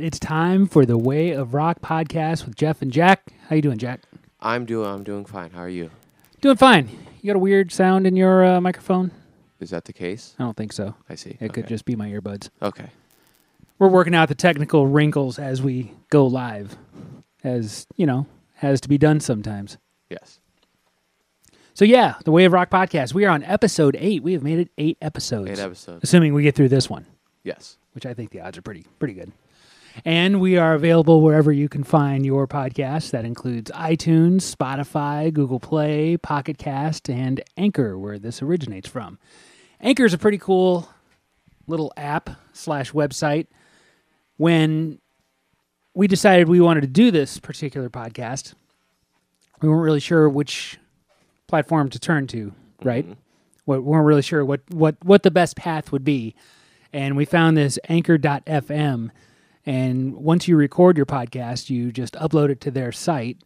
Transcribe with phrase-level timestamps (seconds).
[0.00, 3.34] that it's time for the Way of Rock podcast with Jeff and Jack.
[3.48, 4.00] How you doing, Jack?
[4.40, 4.88] I'm doing.
[4.88, 5.50] I'm doing fine.
[5.50, 5.90] How are you?
[6.40, 6.88] Doing fine.
[7.20, 9.10] You got a weird sound in your uh, microphone?
[9.60, 10.34] Is that the case?
[10.38, 10.94] I don't think so.
[11.10, 11.36] I see.
[11.38, 12.48] It could just be my earbuds.
[12.62, 12.86] Okay.
[13.78, 16.76] We're working out the technical wrinkles as we go live,
[17.44, 19.76] as you know, has to be done sometimes.
[20.08, 20.40] Yes.
[21.74, 23.12] So yeah, the Way of Rock podcast.
[23.12, 24.22] We are on episode eight.
[24.22, 26.00] We have made it eight episodes, Eight episodes.
[26.02, 27.04] assuming we get through this one.
[27.44, 27.76] Yes.
[27.92, 29.32] which I think the odds are pretty pretty good.
[30.04, 33.10] And we are available wherever you can find your podcast.
[33.10, 39.18] That includes iTunes, Spotify, Google Play, Pocket Cast, and Anchor, where this originates from.
[39.80, 40.88] Anchor is a pretty cool
[41.66, 43.46] little app slash website.
[44.36, 44.98] When
[45.94, 48.54] we decided we wanted to do this particular podcast,
[49.60, 50.78] we weren't really sure which
[51.46, 53.04] platform to turn to, right?
[53.04, 53.14] Mm-hmm.
[53.66, 56.34] We weren't really sure what, what, what the best path would be
[56.92, 59.10] and we found this anchor.fm
[59.70, 63.38] and once you record your podcast you just upload it to their site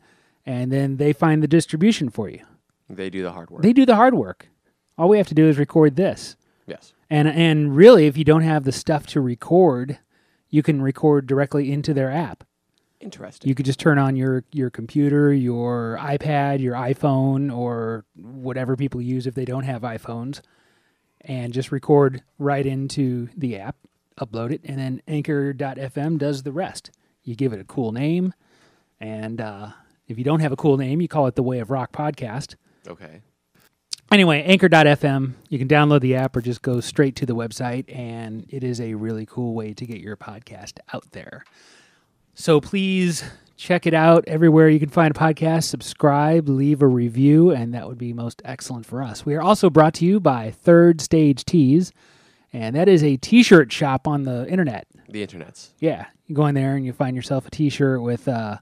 [0.47, 2.41] and then they find the distribution for you
[2.89, 3.62] They do the hard work.
[3.62, 4.48] they do the hard work
[4.97, 6.36] all we have to do is record this
[6.67, 6.92] yes.
[7.11, 9.98] and and really if you don't have the stuff to record
[10.50, 12.45] you can record directly into their app
[13.00, 13.48] Interesting.
[13.48, 19.02] you could just turn on your your computer your ipad your iphone or whatever people
[19.02, 20.41] use if they don't have iphones
[21.22, 23.77] and just record right into the app
[24.18, 26.90] upload it and then anchor.fm does the rest.
[27.22, 28.34] You give it a cool name
[29.00, 29.70] and uh,
[30.06, 32.54] if you don't have a cool name you call it the way of rock podcast.
[32.86, 33.22] Okay.
[34.12, 38.46] anyway anchor.fm you can download the app or just go straight to the website and
[38.50, 41.44] it is a really cool way to get your podcast out there.
[42.34, 43.24] So please
[43.56, 47.89] check it out everywhere you can find a podcast subscribe leave a review and that
[47.89, 49.24] would be most excellent for us.
[49.24, 51.92] We are also brought to you by third stage tees
[52.54, 55.74] and that is a t-shirt shop on the internet The internet's.
[55.80, 58.56] yeah, you go in there and you find yourself a T-shirt with uh,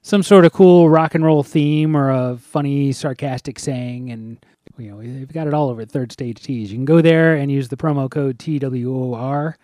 [0.00, 4.38] some sort of cool rock and roll theme or a funny, sarcastic saying, and
[4.78, 6.72] you know they've got it all over at Third Stage Tees.
[6.72, 9.56] You can go there and use the promo code TWOR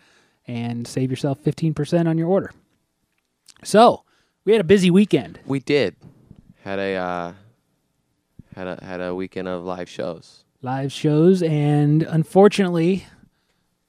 [0.46, 2.52] and save yourself fifteen percent on your order.
[3.64, 4.02] So
[4.44, 5.40] we had a busy weekend.
[5.46, 5.96] We did.
[6.62, 7.32] Had a uh,
[8.54, 10.44] had a had a weekend of live shows.
[10.62, 13.06] live shows and unfortunately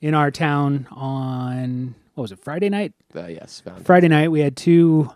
[0.01, 3.61] in our town on what was it friday night Uh, yes.
[3.61, 3.85] Found.
[3.85, 5.11] Friday night we had two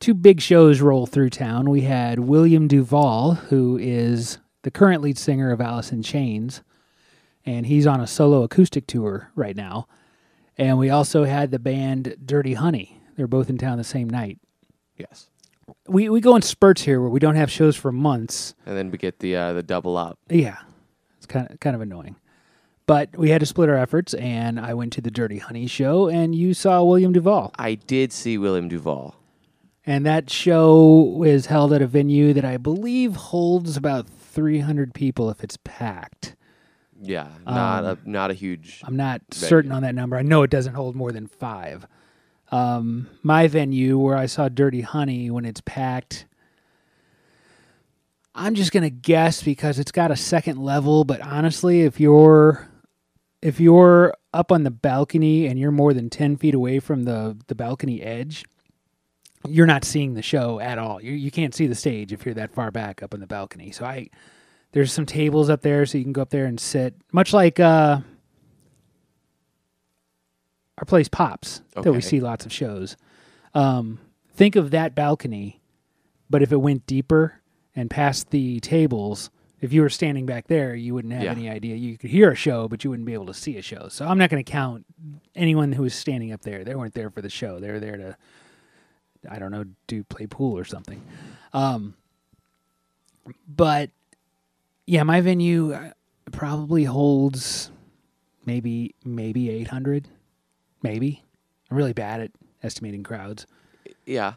[0.00, 1.68] two big shows roll through town.
[1.70, 6.62] We had William Duvall, who is the current lead singer of Alice in Chains,
[7.44, 9.88] and he's on a solo acoustic tour right now.
[10.56, 13.00] And we also had the band Dirty Honey.
[13.16, 14.38] They're both in town the same night.
[14.96, 15.28] yes.
[15.86, 18.54] We we go in spurts here where we don't have shows for months.
[18.66, 20.18] And then we get the uh, the double up.
[20.30, 20.56] Yeah,
[21.18, 22.16] it's kind of kind of annoying.
[22.88, 26.08] But we had to split our efforts, and I went to the Dirty Honey show,
[26.08, 27.52] and you saw William Duvall.
[27.58, 29.14] I did see William Duvall.
[29.84, 35.28] And that show is held at a venue that I believe holds about 300 people
[35.28, 36.34] if it's packed.
[37.00, 37.28] Yeah.
[37.46, 38.80] Not Um, a not a huge.
[38.84, 40.16] I'm not certain on that number.
[40.16, 41.86] I know it doesn't hold more than five.
[42.50, 46.24] Um, my venue where I saw Dirty Honey when it's packed,
[48.34, 51.04] I'm just gonna guess because it's got a second level.
[51.04, 52.67] But honestly, if you're
[53.42, 57.36] if you're up on the balcony and you're more than 10 feet away from the
[57.46, 58.44] the balcony edge,
[59.46, 61.02] you're not seeing the show at all.
[61.02, 63.70] You you can't see the stage if you're that far back up on the balcony.
[63.70, 64.08] So I
[64.72, 67.58] there's some tables up there so you can go up there and sit, much like
[67.58, 68.00] uh,
[70.76, 72.96] our place Pops that we see lots of shows.
[73.54, 73.98] Um,
[74.34, 75.62] think of that balcony,
[76.28, 77.40] but if it went deeper
[77.74, 81.30] and past the tables, if you were standing back there, you wouldn't have Yeah.
[81.32, 81.76] any idea.
[81.76, 83.88] You could hear a show, but you wouldn't be able to see a show.
[83.88, 84.86] So I'm not going to count
[85.34, 86.64] anyone who was standing up there.
[86.64, 87.58] They weren't there for the show.
[87.58, 88.16] They were there to,
[89.28, 91.02] I don't know, do play pool or something.
[91.52, 91.94] Um,
[93.46, 93.90] but
[94.86, 95.90] yeah, my venue uh,
[96.32, 97.70] probably holds
[98.46, 100.08] maybe maybe 800,
[100.82, 101.22] maybe.
[101.70, 102.30] I'm really bad at
[102.62, 103.46] estimating crowds,
[104.06, 104.34] Yeah.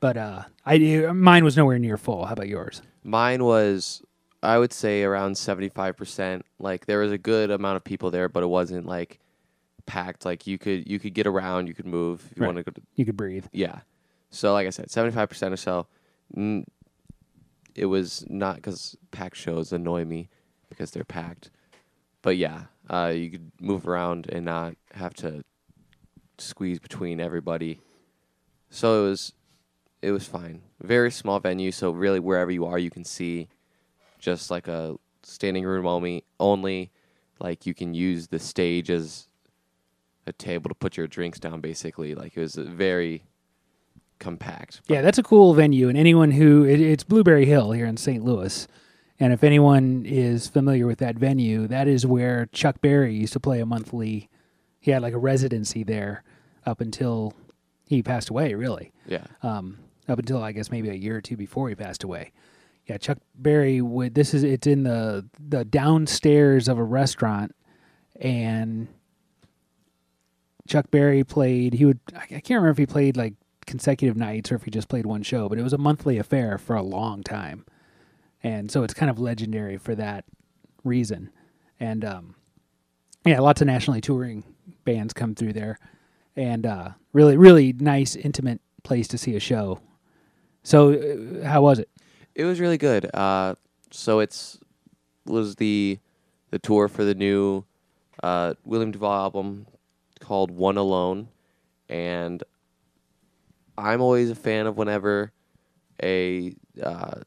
[0.00, 0.78] but uh, I
[1.14, 2.26] mine was nowhere near full.
[2.26, 2.82] How about yours?
[3.02, 4.02] Mine was,
[4.42, 6.42] I would say, around 75%.
[6.58, 9.18] Like, there was a good amount of people there, but it wasn't, like,
[9.86, 10.24] packed.
[10.24, 12.24] Like, you could you could get around, you could move.
[12.30, 12.48] If you Right.
[12.54, 13.46] want to go to, You could breathe.
[13.52, 13.80] yeah.
[14.30, 15.86] So, like I said, 75% or so.
[16.36, 16.64] Mm,
[17.74, 20.28] it was not because packed shows annoy me
[20.68, 21.50] because they're packed.
[22.22, 25.42] But, yeah, uh, you could move around and not have to
[26.38, 27.80] squeeze between everybody.
[28.70, 29.32] So, it was
[30.00, 30.62] it was fine.
[30.80, 33.48] Very small venue, so really wherever you are, you can see
[34.18, 36.24] just like a standing room only.
[36.40, 36.90] Only,
[37.40, 39.28] like you can use the stage as
[40.26, 41.60] a table to put your drinks down.
[41.60, 43.22] Basically, like it was a very
[44.18, 44.80] compact.
[44.88, 48.24] Yeah, that's a cool venue, and anyone who it, it's Blueberry Hill here in St.
[48.24, 48.66] Louis,
[49.18, 53.40] and if anyone is familiar with that venue, that is where Chuck Berry used to
[53.40, 54.28] play a monthly.
[54.80, 56.22] He had like a residency there
[56.64, 57.34] up until
[57.86, 58.54] he passed away.
[58.54, 59.78] Really, Yeah, um,
[60.08, 62.32] up until I guess maybe a year or two before he passed away.
[62.88, 64.14] Yeah, Chuck Berry would.
[64.14, 67.54] This is it's in the the downstairs of a restaurant,
[68.18, 68.88] and
[70.66, 71.74] Chuck Berry played.
[71.74, 72.00] He would.
[72.14, 73.34] I can't remember if he played like
[73.66, 76.56] consecutive nights or if he just played one show, but it was a monthly affair
[76.56, 77.66] for a long time,
[78.42, 80.24] and so it's kind of legendary for that
[80.82, 81.30] reason.
[81.78, 82.36] And um,
[83.26, 84.44] yeah, lots of nationally touring
[84.84, 85.78] bands come through there,
[86.36, 89.78] and uh, really, really nice, intimate place to see a show.
[90.62, 91.90] So, uh, how was it?
[92.38, 93.10] It was really good.
[93.12, 93.56] Uh,
[93.90, 94.58] so it's
[95.26, 95.98] was the
[96.50, 97.64] the tour for the new
[98.22, 99.66] uh, William Duvall album
[100.20, 101.28] called One Alone,
[101.88, 102.42] and
[103.76, 105.32] I'm always a fan of whenever
[106.02, 107.20] a uh,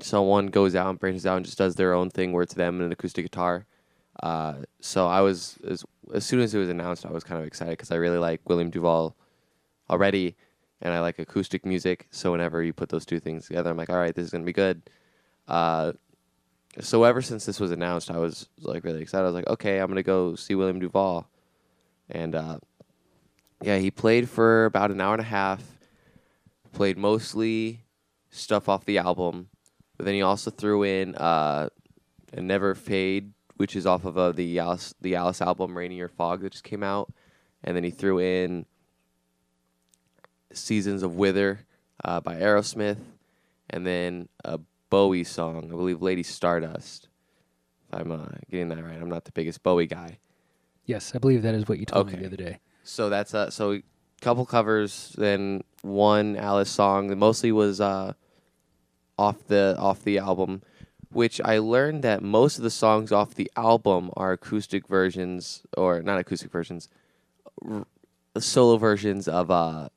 [0.00, 2.76] someone goes out and branches out and just does their own thing where it's them
[2.76, 3.66] and an acoustic guitar.
[4.20, 7.46] Uh, so I was as as soon as it was announced, I was kind of
[7.46, 9.14] excited because I really like William Duvall
[9.88, 10.34] already,
[10.82, 12.08] and I like acoustic music.
[12.10, 14.44] So whenever you put those two things together, I'm like, all right, this is gonna
[14.44, 14.82] be good.
[15.48, 15.92] Uh,
[16.80, 19.22] so ever since this was announced, I was like really excited.
[19.22, 21.28] I was like, okay, I'm gonna go see William Duvall,
[22.10, 22.58] and uh,
[23.62, 25.62] yeah, he played for about an hour and a half.
[26.72, 27.84] Played mostly
[28.30, 29.50] stuff off the album,
[29.96, 31.68] but then he also threw in uh,
[32.32, 36.40] a Never Fade, which is off of uh, the Alice the Alice album Rainier Fog
[36.40, 37.12] that just came out,
[37.62, 38.64] and then he threw in
[40.54, 41.60] Seasons of Wither
[42.04, 42.98] uh, by Aerosmith,
[43.70, 44.58] and then a
[44.90, 47.08] Bowie song, I believe Lady Stardust.
[47.92, 50.18] If I'm uh, getting that right, I'm not the biggest Bowie guy.
[50.84, 52.20] Yes, I believe that is what you told me Okay.
[52.22, 52.58] the other day.
[52.82, 53.82] So that's uh, so a
[54.20, 58.12] couple covers, then one Alice song that mostly was uh,
[59.18, 60.62] off the off the album,
[61.10, 66.02] which I learned that most of the songs off the album are acoustic versions or
[66.02, 66.88] not acoustic versions,
[67.64, 67.86] r-
[68.38, 69.88] solo versions of uh,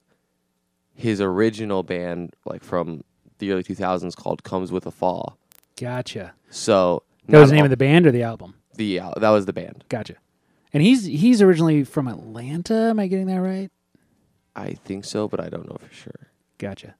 [0.96, 3.04] his original band like from
[3.40, 5.38] the early 2000s called Comes with a Fall.
[5.78, 6.34] Gotcha.
[6.50, 8.56] So That was the name all- of the band or the album?
[8.76, 9.84] the uh, that was the band.
[9.90, 10.16] Gotcha.
[10.74, 12.74] And he's he's originally from Atlanta.
[12.90, 13.72] Am I getting that right?
[14.56, 16.30] I think so, but I don't know for sure.
[16.58, 16.96] Gotcha.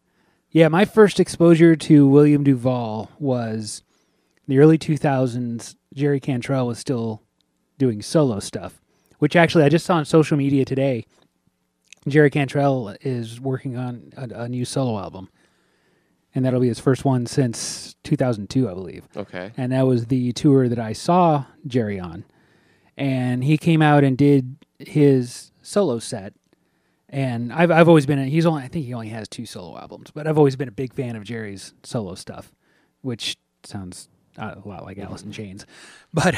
[0.52, 3.84] Yeah, my first exposure to William Duvall was
[4.48, 5.76] the early 2000s.
[5.94, 7.22] Jerry Cantrell was still
[7.78, 8.82] doing solo stuff,
[9.20, 11.06] which actually I just saw on social media today.
[12.08, 15.30] Jerry Cantrell is working on a, a new solo album,
[16.34, 19.08] and that'll be his first one since 2002, I believe.
[19.16, 19.52] Okay.
[19.58, 22.26] and that was the tour that I saw Jerry on.
[22.98, 26.34] And he came out and did his solo set.
[27.10, 29.78] And I've I've always been a, he's only I think he only has two solo
[29.78, 32.52] albums, but I've always been a big fan of Jerry's solo stuff,
[33.02, 35.66] which sounds a lot like Alice in Chains.
[36.14, 36.36] But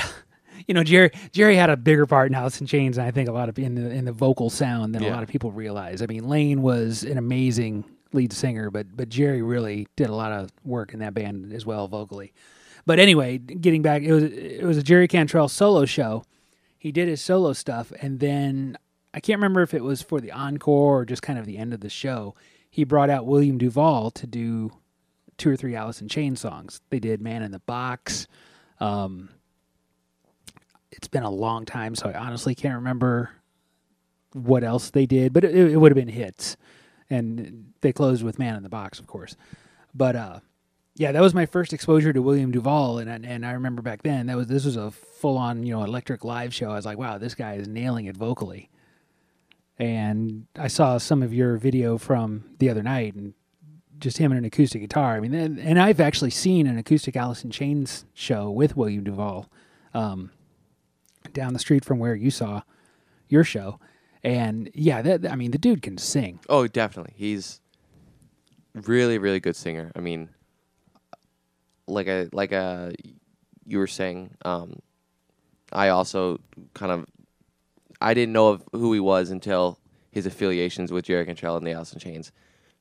[0.68, 3.30] you know, Jerry Jerry had a bigger part in Alice in Chains, and I think
[3.30, 6.02] a lot of in the in the vocal sound than a lot of people realize.
[6.02, 10.32] I mean, Lane was an amazing lead singer, but but Jerry really did a lot
[10.32, 12.34] of work in that band as well vocally.
[12.86, 16.24] But anyway, getting back, it was it was a Jerry Cantrell solo show.
[16.78, 18.78] He did his solo stuff, and then
[19.14, 21.74] I can't remember if it was for the encore or just kind of the end
[21.74, 22.36] of the show.
[22.70, 24.72] He brought out William Duvall to do
[25.38, 26.82] two or three Alice in Chains songs.
[26.90, 28.28] They did "Man in the Box."
[28.80, 29.30] Um,
[30.92, 33.32] it's been a long time, so I honestly can't remember
[34.34, 36.58] what else they did, but it, it would have been hits.
[37.10, 39.36] And they closed with "Man in the Box," of course.
[39.94, 40.40] But uh,
[40.96, 44.04] yeah, that was my first exposure to William Duvall, and I- and I remember back
[44.04, 46.70] then that was this was a full on you know electric live show.
[46.72, 48.70] I was like, wow, this guy is nailing it vocally.
[49.80, 53.34] And I saw some of your video from the other night, and
[54.00, 55.16] just him and an acoustic guitar.
[55.16, 59.04] I mean, and, and I've actually seen an acoustic Alice in Chains show with William
[59.04, 59.50] Duvall
[59.94, 60.32] um,
[61.34, 62.62] down the street from where you saw
[63.28, 63.80] your show.
[64.24, 66.40] And yeah, that I mean, the dude can sing.
[66.50, 67.14] Oh, definitely.
[67.16, 67.62] He's
[68.74, 69.92] really, really good singer.
[69.96, 70.30] I mean,
[71.88, 72.94] like a like a
[73.66, 74.32] you were saying.
[74.44, 74.80] Um,
[75.72, 76.40] I also
[76.74, 77.06] kind of
[78.02, 79.80] I didn't know of who he was until
[80.12, 82.32] his affiliations with Jerry Cantrell and the in Chains.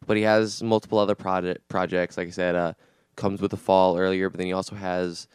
[0.06, 2.16] But he has multiple other project projects.
[2.16, 2.74] Like I said, uh,
[3.16, 4.30] comes with the fall earlier.
[4.30, 5.26] But then he also has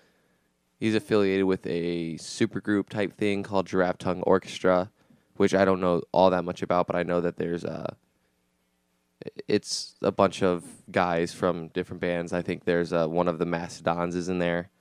[0.81, 4.91] he's affiliated with a supergroup type thing called Giraffe Tongue Orchestra,
[5.38, 6.88] which I don't know all that much about.
[6.88, 7.95] But I know that there's a
[9.47, 12.33] it's a bunch of guys from different bands.
[12.33, 14.71] I think there's uh, one of the Mastodons is in there,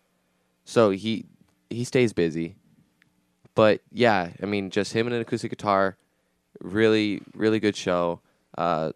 [0.65, 1.27] so he
[1.69, 2.57] he stays busy.
[3.55, 5.97] but yeah, I mean, just him and an acoustic guitar,
[6.61, 8.21] really, really good show.
[8.57, 8.93] Uh,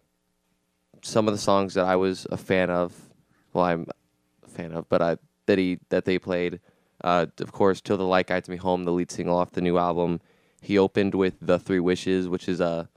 [1.01, 2.93] some of the songs that I was a fan of,
[3.53, 3.85] well, I'm
[4.43, 6.59] a fan of, but I that he that they played,
[7.05, 9.77] uh, of course, "Till the Light Guides Me Home," the lead single off the new
[9.77, 10.21] album.
[10.59, 12.89] He opened with "The Three Wishes," which is a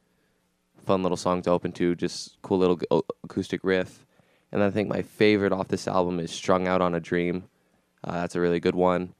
[0.86, 2.80] fun little song to open to, just cool little
[3.22, 4.06] acoustic riff.
[4.50, 7.44] And I think my favorite off this album is "Strung Out on a Dream."
[8.02, 9.12] Uh, that's a really good one.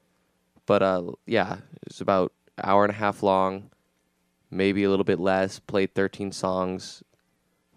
[0.65, 3.69] But uh, yeah, it's about hour and a half long,
[4.49, 5.59] maybe a little bit less.
[5.59, 7.03] Played 13 songs.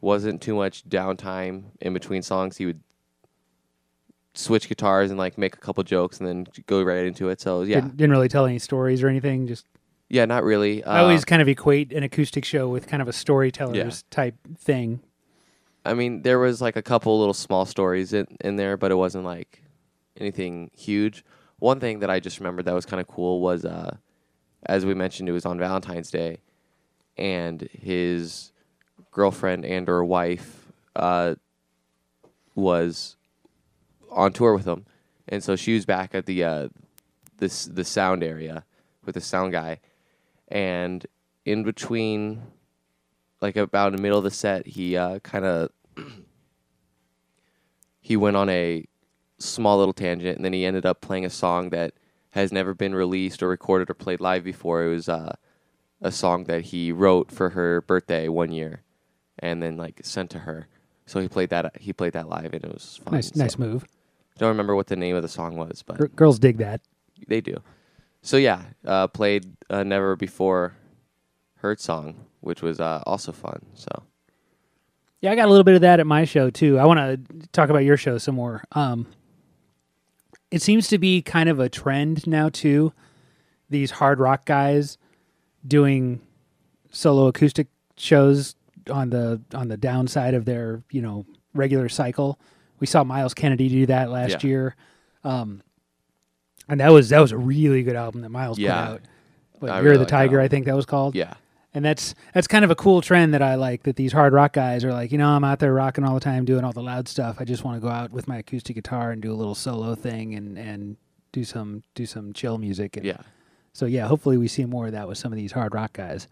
[0.00, 2.57] Wasn't too much downtime in between songs.
[2.57, 2.81] He would
[4.35, 7.41] switch guitars and like make a couple jokes and then go right into it.
[7.41, 9.47] So yeah, Didn't, didn't really tell any stories or anything.
[9.47, 9.67] Just
[10.09, 10.83] yeah, not really.
[10.85, 14.37] I Uh, always kind of equate an acoustic show with kind of a storyteller's type
[14.59, 15.01] thing.
[15.85, 18.95] I mean, there was like a couple little small stories in, in there, but it
[18.95, 19.62] wasn't like
[20.19, 21.25] anything huge.
[21.59, 23.97] One thing that I just remembered that was kind of cool was, uh,
[24.67, 26.39] as we mentioned, it was on Valentine's Day,
[27.17, 28.53] and his
[29.11, 31.35] girlfriend and or wife uh,
[32.55, 33.17] was
[34.12, 34.87] on tour with him,
[35.28, 36.69] and so she was back at the uh,
[37.38, 38.64] this the sound area
[39.04, 39.81] with the sound guy,
[40.49, 41.07] and
[41.45, 42.42] in between
[43.40, 45.71] like about in the middle of the set, he uh, kind of
[48.00, 48.87] he went on a
[49.38, 51.95] small little tangent, and then he ended up playing a song that
[52.31, 54.85] has never been released or recorded or played live before.
[54.85, 55.35] It was uh,
[56.00, 58.83] a song that he wrote for her birthday one year,
[59.38, 60.69] and then like sent to her.
[61.07, 61.81] So he played that.
[61.81, 63.14] He played that live, and it was fun.
[63.14, 63.85] Nice, nice move.
[64.43, 66.81] Don't remember what the name of the song was, but Gir- girls dig that.
[67.29, 67.63] they do.
[68.23, 70.75] So yeah, uh, played a never before
[71.59, 73.65] heard song, which was uh, also fun.
[73.75, 74.03] So
[75.21, 76.77] Yeah, I got a little bit of that at my show too.
[76.77, 78.65] I want to talk about your show some more.
[78.73, 79.07] Um,
[80.51, 82.93] it seems to be kind of a trend now too.
[83.71, 84.99] These hard rock guys
[85.65, 86.21] doing
[86.91, 88.57] solo acoustic shows
[88.91, 92.41] on the on the downside of their you know regular cycle.
[92.83, 94.49] We saw Myles Kennedy do that last Yeah.
[94.51, 94.77] year,
[95.23, 95.62] um,
[96.69, 98.75] and that was that was a really good album that Myles Yeah.
[98.87, 99.01] put out.
[99.61, 101.15] But You're really the Tiger, I think that was called.
[101.15, 101.35] yeah,
[101.73, 103.85] And that's that's kind of a cool trend that I like.
[103.85, 106.21] That these hard rock guys are like, you know, I'm out there rocking all the
[106.21, 107.37] time, doing all the loud stuff.
[107.39, 109.95] I just want to go out with my acoustic guitar and do a little solo
[109.95, 110.97] thing and and
[111.31, 112.97] do some do some chill music.
[112.97, 113.19] And yeah.
[113.73, 116.27] So yeah, hopefully we see more of that with some of these hard rock guys.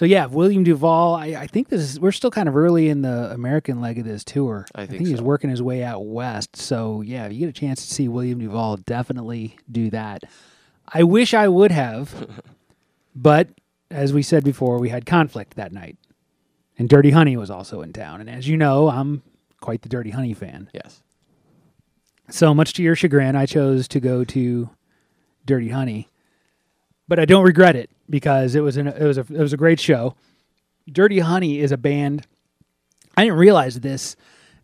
[0.00, 1.14] So yeah, William Duvall.
[1.14, 4.06] I, I think this is we're still kind of early in the American leg of
[4.06, 4.64] this tour.
[4.74, 5.22] I think he's so.
[5.22, 6.56] working his way out west.
[6.56, 10.24] So yeah, if you get a chance to see William Duvall, definitely do that.
[10.88, 12.40] I wish I would have,
[13.14, 13.50] but
[13.90, 15.98] as we said before, we had conflict that night,
[16.78, 18.22] and Dirty Honey was also in town.
[18.22, 19.20] And as you know, I'm
[19.60, 20.70] quite the Dirty Honey fan.
[20.72, 21.02] Yes.
[22.30, 24.70] So much to your chagrin, I chose to go to
[25.44, 26.08] Dirty Honey,
[27.10, 29.56] but I don't regret it because it was an it was a it was a
[29.56, 30.14] great show.
[30.90, 32.24] Dirty Honey is a band.
[33.16, 34.14] I didn't realize this.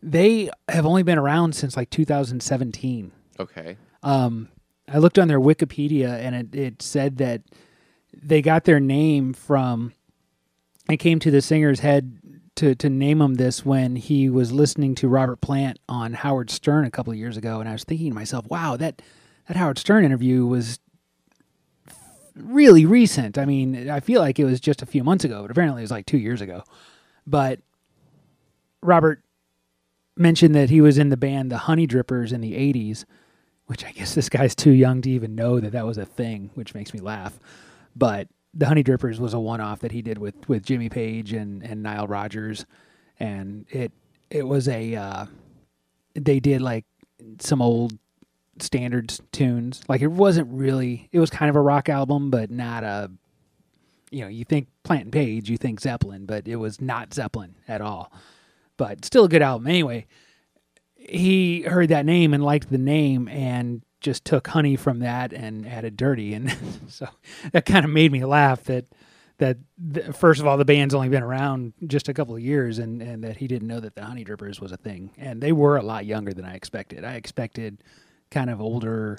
[0.01, 3.11] They have only been around since like 2017.
[3.37, 3.75] Okay.
[4.01, 4.47] Um,
[4.87, 7.41] I looked on their Wikipedia and it, it said that
[8.13, 9.93] they got their name from.
[10.89, 12.17] It came to the singer's head
[12.55, 16.85] to to name him this when he was listening to Robert Plant on Howard Stern
[16.85, 19.01] a couple of years ago, and I was thinking to myself, "Wow, that
[19.49, 20.79] that Howard Stern interview was
[22.41, 23.37] really recent.
[23.37, 25.85] I mean, I feel like it was just a few months ago, but apparently it
[25.85, 26.63] was like two years ago."
[27.25, 27.59] But
[28.81, 29.21] Robert
[30.15, 33.05] mentioned that he was in the band the Honey Drippers in the '80s,
[33.67, 36.51] which I guess this guy's too young to even know that that was a thing,
[36.55, 37.39] which makes me laugh.
[37.95, 41.63] But the Honey Drippers was a one-off that he did with with Jimmy Page and
[41.63, 42.65] and Nile Rodgers,
[43.19, 43.91] and it
[44.29, 45.25] it was a uh,
[46.15, 46.85] they did like
[47.39, 47.97] some old
[48.61, 49.81] standards tunes.
[49.87, 53.11] Like it wasn't really it was kind of a rock album, but not a
[54.11, 57.55] you know you think Plant and Page, you think Zeppelin, but it was not Zeppelin
[57.67, 58.11] at all.
[58.77, 60.05] But still a good album anyway
[61.07, 65.65] he heard that name and liked the name and just took honey from that and
[65.67, 66.55] added dirty and
[66.87, 67.07] so
[67.51, 68.85] that kind of made me laugh that
[69.39, 69.57] that
[69.93, 73.01] th- first of all the band's only been around just a couple of years and
[73.01, 75.77] and that he didn't know that the honey drippers was a thing and they were
[75.77, 77.83] a lot younger than i expected i expected
[78.31, 79.17] kind of older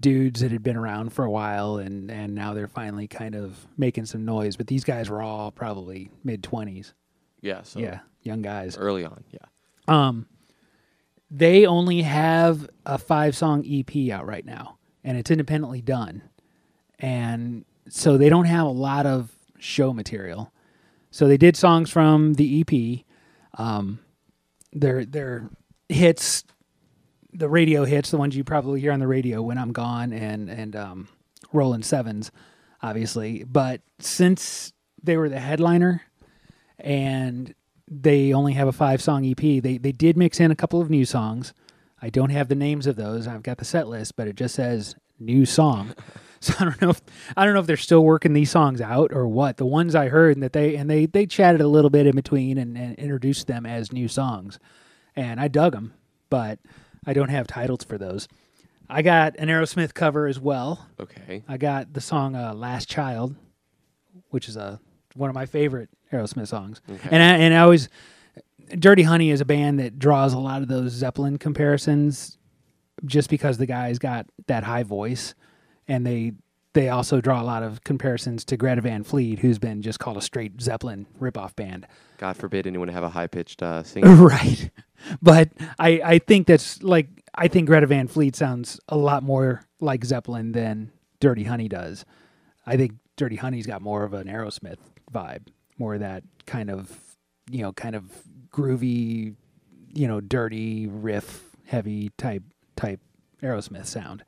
[0.00, 3.66] dudes that had been around for a while and and now they're finally kind of
[3.78, 6.92] making some noise but these guys were all probably mid 20s
[7.40, 7.62] Yeah.
[7.62, 9.24] So yeah young guys early on.
[9.30, 9.38] Yeah.
[9.88, 10.26] um,
[11.30, 16.22] they only have a five song EP out right now, and it's independently done,
[17.00, 20.52] and so they don't have a lot of show material.
[21.10, 23.04] So they did songs from the EP.
[23.60, 23.98] Um,
[24.72, 25.50] their their
[25.88, 26.44] hits,
[27.36, 30.48] the radio hits, the ones you probably hear on the radio when I'm gone, and
[30.48, 31.08] and um,
[31.52, 32.30] Rolling Sevens.
[32.82, 33.44] obviously.
[33.44, 36.02] But since they were the headliner
[36.78, 37.54] and
[37.88, 40.90] they only have a five song EP, they, they did mix in a couple of
[40.90, 41.54] new songs.
[42.02, 43.26] I don't have the names of those.
[43.26, 45.94] I've got the set list, but it just says new song.
[46.38, 47.00] So I don't know if
[47.34, 49.56] I don't know if they're still working these songs out or what.
[49.56, 52.14] The ones I heard and that they and they they chatted a little bit in
[52.14, 54.58] between and, and introduced them as new songs,
[55.16, 55.94] and I dug them,
[56.28, 56.58] but
[57.06, 58.28] I don't have titles for those.
[58.88, 60.86] I got an Aerosmith cover as well.
[61.00, 61.42] Okay.
[61.48, 63.34] I got the song uh, "Last Child,"
[64.30, 64.80] which is a
[65.14, 67.08] one of my favorite Aerosmith songs, Okay.
[67.10, 67.88] and I, and I always
[68.78, 72.36] Dirty Honey is a band that draws a lot of those Zeppelin comparisons,
[73.04, 75.34] just because the guy's got that high voice,
[75.88, 76.32] and they
[76.76, 80.18] they also draw a lot of comparisons to Greta Van Fleet, who's been just called
[80.18, 81.86] a straight Zeppelin ripoff band.
[82.18, 84.14] God forbid anyone have a high pitched uh, singing.
[84.18, 84.70] right.
[85.22, 89.62] But I, I think that's like I think Greta Van Fleet sounds a lot more
[89.80, 92.04] like Zeppelin than Dirty Honey does.
[92.66, 94.78] I think Dirty Honey's got more of an Aerosmith
[95.10, 97.00] vibe, more of that kind of
[97.50, 98.04] you know, kind of
[98.50, 99.34] groovy,
[99.94, 102.42] you know, dirty riff heavy type
[102.76, 103.00] type
[103.42, 104.24] Aerosmith sound.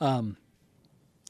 [0.00, 0.36] Um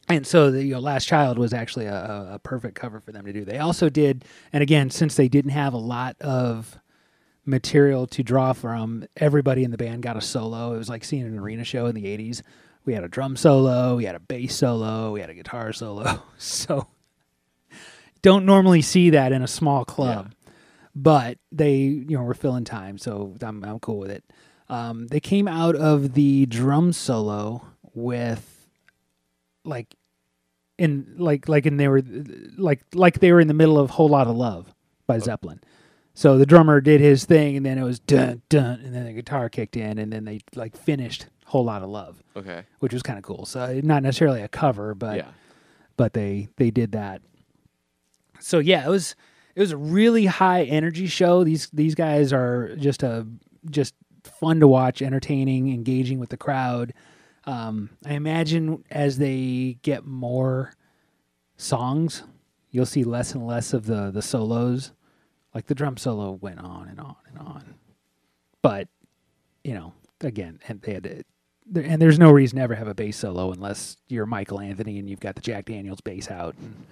[0.08, 3.24] and so the you know, Last Child was actually a, a, perfect cover for them
[3.26, 3.44] to do.
[3.44, 6.78] They also did, and again, since they didn't have a lot of
[7.44, 10.74] material to draw from, everybody in the band got a solo.
[10.74, 12.42] It was like seeing an arena show in the '80s.
[12.84, 16.22] We had a drum solo, we had a bass solo, we had a guitar solo.
[16.38, 16.86] So
[18.22, 20.32] don't normally see that in a small club,
[20.94, 24.24] but they you know were filling time, so I'm I'm cool with it.
[24.68, 28.58] Um, they came out of the drum solo with
[29.64, 29.94] like
[30.78, 32.02] in like like and they were
[32.56, 34.72] like like they were in the middle of whole lot of love
[35.06, 35.18] by oh.
[35.18, 35.60] zeppelin
[36.14, 39.12] so the drummer did his thing and then it was dun dun and then the
[39.12, 42.62] guitar kicked in and then they like finished whole lot of love Okay.
[42.80, 45.28] which was kind of cool so not necessarily a cover but yeah.
[45.96, 47.22] but they they did that.
[48.40, 49.16] So yeah, it was
[49.56, 51.42] it was a really high energy show.
[51.42, 53.26] These these guys are just a
[53.68, 56.94] just fun to watch, entertaining, engaging with the crowd.
[57.48, 60.74] Um, I imagine as they get more
[61.56, 62.22] songs,
[62.70, 64.92] you'll see less and less of the the solos.
[65.54, 67.74] Like the drum solo went on and on and on,
[68.60, 68.88] but
[69.64, 71.24] you know, again, and they had to,
[71.74, 75.08] and there's no reason to ever have a bass solo unless you're Michael Anthony and
[75.08, 76.54] you've got the Jack Daniels bass out.
[76.58, 76.84] And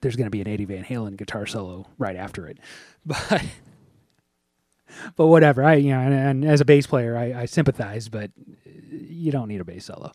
[0.00, 2.58] there's going to be an Eddie Van Halen guitar solo right after it,
[3.06, 3.44] but
[5.16, 5.62] but whatever.
[5.62, 8.30] I you know, and, and as a bass player, I, I sympathize, but
[8.90, 10.12] you don't need a bass solo.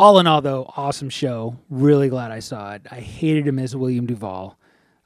[0.00, 1.56] All in all, though, awesome show.
[1.68, 2.82] Really glad I saw it.
[2.90, 4.56] I hated him as William Duvall.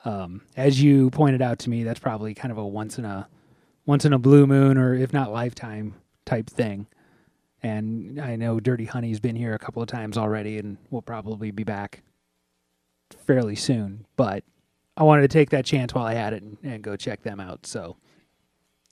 [0.05, 3.29] Um, as you pointed out to me, that's probably kind of a once in a
[3.87, 6.87] once in a blue moon, or if not lifetime type thing.
[7.63, 11.51] And I know Dirty Honey's been here a couple of times already, and will probably
[11.53, 12.03] be back
[13.27, 14.05] fairly soon.
[14.17, 14.45] But
[14.97, 17.41] I wanted to take that chance while I had it and, and go check them
[17.41, 17.67] out.
[17.67, 17.97] So,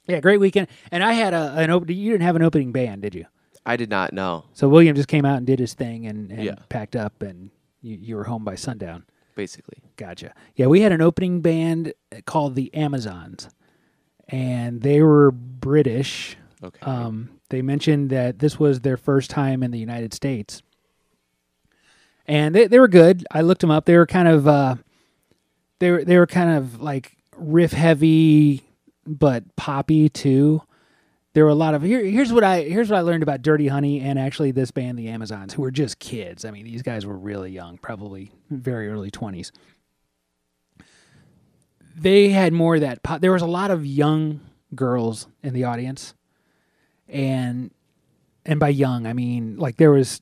[0.07, 0.69] yeah, great weekend.
[0.91, 1.95] And I had a an open.
[1.95, 3.27] You didn't have an opening band, did you?
[3.67, 4.45] I did not know.
[4.55, 6.55] So William just came out and did his thing and, and Yeah.
[6.71, 7.51] packed up, and
[7.83, 9.05] you, you were home by sundown.
[9.35, 9.79] Basically.
[9.97, 10.33] Gotcha.
[10.57, 11.93] Yeah, we had an opening band
[12.25, 13.49] called the Amazons,
[14.29, 16.37] and they were British.
[16.65, 16.81] Okay.
[16.83, 20.63] Um, they mentioned that this was their first time in the United States,
[22.27, 23.27] and they they were good.
[23.31, 23.85] I looked them up.
[23.85, 24.77] They were kind of uh,
[25.79, 28.63] they were they were kind of like riff heavy,
[29.07, 30.63] but poppy too.
[31.33, 32.05] There were a lot of here.
[32.05, 35.09] Here's what I here's what I learned about Dirty Honey and actually this band, the
[35.09, 36.45] Amazons, who were just kids.
[36.45, 39.53] I mean, these guys were really young, probably very early twenties.
[41.97, 43.03] They had more of that.
[43.03, 44.41] Pop, there was a lot of young
[44.75, 46.15] girls in the audience,
[47.09, 47.71] and
[48.45, 50.21] and by young I mean like there was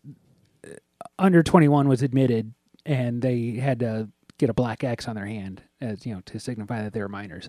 [0.67, 0.75] uh,
[1.19, 2.53] under twenty one was admitted,
[2.85, 6.38] and they had to get a black X on their hand as you know to
[6.38, 7.49] signify that they were minors,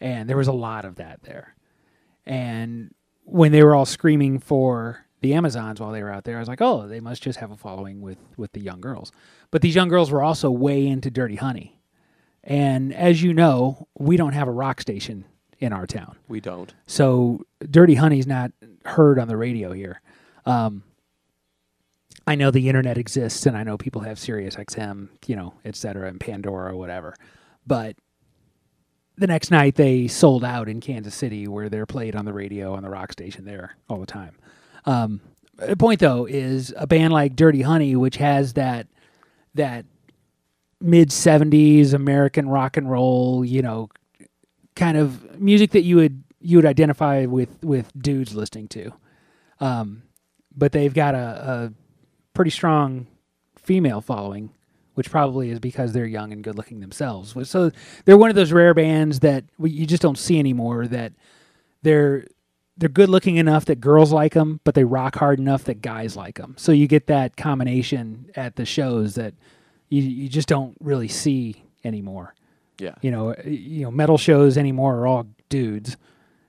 [0.00, 1.54] and there was a lot of that there.
[2.24, 6.40] And when they were all screaming for the Amazons while they were out there, I
[6.40, 9.12] was like, oh, they must just have a following with with the young girls.
[9.50, 11.80] But these young girls were also way into Dirty Honey.
[12.44, 15.24] And as you know, we don't have a rock station
[15.58, 16.16] in our town.
[16.28, 16.74] we don't.
[16.86, 18.52] So Dirty Honey's not
[18.84, 20.00] heard on the radio here.
[20.44, 20.82] Um,
[22.26, 25.76] I know the internet exists, and I know people have Sirius XM, you know, et
[25.76, 27.14] cetera, and Pandora or whatever.
[27.66, 27.96] But
[29.18, 32.74] the next night they sold out in Kansas City, where they're played on the radio
[32.74, 34.36] on the rock station there all the time.
[34.84, 35.20] Um,
[35.56, 38.86] the point though is a band like Dirty Honey, which has that
[39.54, 39.86] that
[40.80, 43.88] mid '70s American rock and roll, you know,
[44.74, 48.92] kind of music that you would you would identify with with dudes listening to.
[49.60, 50.02] Um,
[50.54, 51.72] but they've got a, a
[52.34, 53.06] pretty strong
[53.58, 54.50] female following
[54.96, 57.34] which probably is because they're young and good looking themselves.
[57.48, 57.70] So
[58.04, 60.86] they're one of those rare bands that we- you just don't see anymore.
[60.86, 61.12] That
[61.82, 62.26] they're
[62.78, 66.14] they're good looking enough that girls like them, but they rock hard enough that guys
[66.16, 66.54] like them.
[66.58, 69.32] So you get that combination at the shows that
[69.88, 72.34] you you just don't really see anymore.
[72.78, 72.94] Yeah.
[73.00, 75.96] You know, you know, metal shows anymore are all dudes,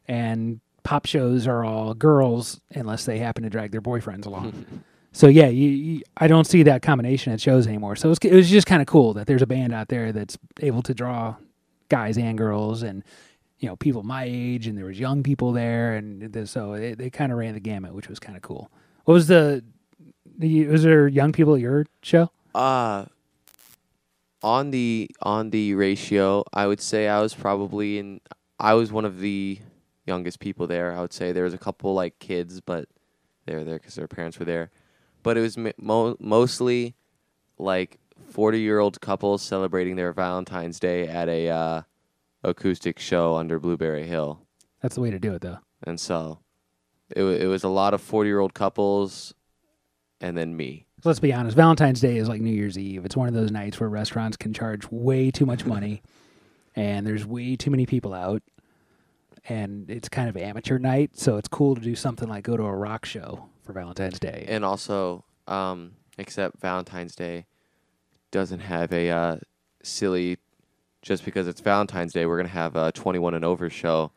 [0.08, 4.66] and pop shows are all girls unless they happen to drag their boyfriends along.
[5.18, 7.96] so yeah, you, you, I don't see that combination at shows anymore.
[7.96, 10.38] So it's, it was just kind of cool that there's a band out there that's
[10.62, 11.36] able to draw
[11.90, 13.04] guys and girls and
[13.60, 16.94] you know people my age and there was young people there and th- so they,
[16.94, 18.70] they kind of ran the gamut which was kind of cool
[19.06, 19.64] what was the,
[20.38, 23.06] the was there young people at your show Uh
[24.44, 28.22] on the on the ratio, I would say I was probably in.
[28.60, 29.60] I was one of the
[30.06, 30.94] youngest people there.
[30.94, 32.88] I would say there was a couple like kids, but
[33.46, 34.72] they were there because their parents were there.
[35.28, 36.96] But it was mo- mostly
[37.58, 41.82] like forty year old couples celebrating their Valentine's Day at a uh,
[42.44, 44.40] acoustic show under Blueberry Hill,
[44.82, 45.58] that's the way to do it though.
[45.84, 46.40] And so
[47.14, 49.34] it wa it was a lot of forty year old couples,
[50.22, 50.86] and then me.
[51.04, 53.04] So let's be honest valentine's day is like new year's eve.
[53.04, 56.04] It's one of those nights where restaurants can charge way too much money
[56.74, 58.44] and there's way too many people out
[59.50, 62.64] and it's kind of amateur night so it's cool to do something like go to
[62.64, 67.46] a rock show for valentine's day and also um except valentine's day
[68.32, 69.38] doesn't have a uh
[69.84, 70.38] silly
[71.02, 74.12] just because it's valentine's day we're gonna have a 21 and over show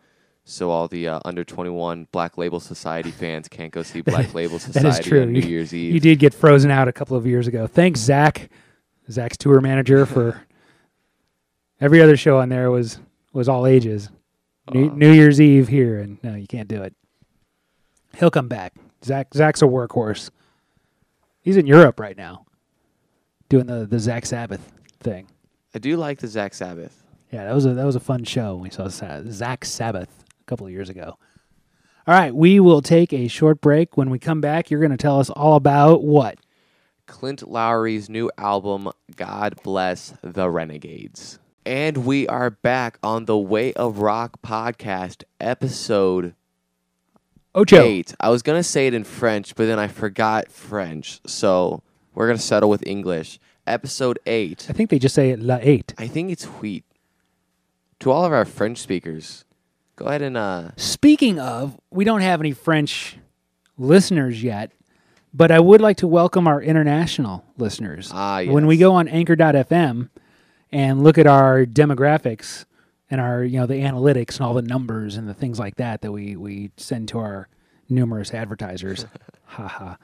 [0.45, 4.55] so all the uh, under 21 black label society fans can't go see black label
[4.59, 7.17] that society is true on new year's eve You did get frozen out a couple
[7.17, 7.67] of years ago.
[7.67, 8.49] Thanks, Zakk.
[9.09, 10.41] Zakk's tour manager for
[11.81, 12.99] every other show on there was
[13.33, 14.09] was all ages.
[14.73, 16.95] New, Uh, New Year's Eve here, and no, you can't do it.
[18.19, 18.73] He'll come back.
[19.03, 20.31] Zakk Zakk's a workhorse.
[21.43, 22.45] He's in Europe right now,
[23.49, 25.27] doing the the Zakk Sabbath thing.
[25.75, 28.55] i do like the zakk sabbath Yeah, that was a that was a fun show
[28.55, 31.17] when we saw Zakk Sabbath a couple of years ago.
[32.07, 33.97] All right, we will take a short break.
[33.97, 36.39] When we come back, you're going to tell us all about what?
[37.07, 43.73] Clint Lowery's new album god bless the renegades and we are back on the way
[43.75, 46.35] of rock podcast episode
[47.55, 47.83] Ocho.
[47.83, 48.15] eight.
[48.21, 51.83] I was gonna say it in French, but then I forgot French, so
[52.15, 53.39] we're gonna settle with English.
[53.67, 54.67] Episode eight.
[54.69, 55.95] I think they just say it la eight.
[55.99, 56.85] I think it's wheat.
[58.01, 59.45] To all of our French speakers,
[59.97, 60.71] go ahead and uh.
[60.77, 63.17] Speaking of, we don't have any French
[63.77, 64.73] listeners yet,
[65.35, 68.11] but I would like to welcome our international listeners.
[68.13, 70.09] Ah, When we go on anchor.fm
[70.73, 72.65] and look at our demographics
[73.11, 76.03] and our, you know, the analytics and all the numbers and the things like that
[76.03, 77.49] that we, we send to our
[77.88, 79.05] numerous advertisers,
[79.44, 79.96] haha,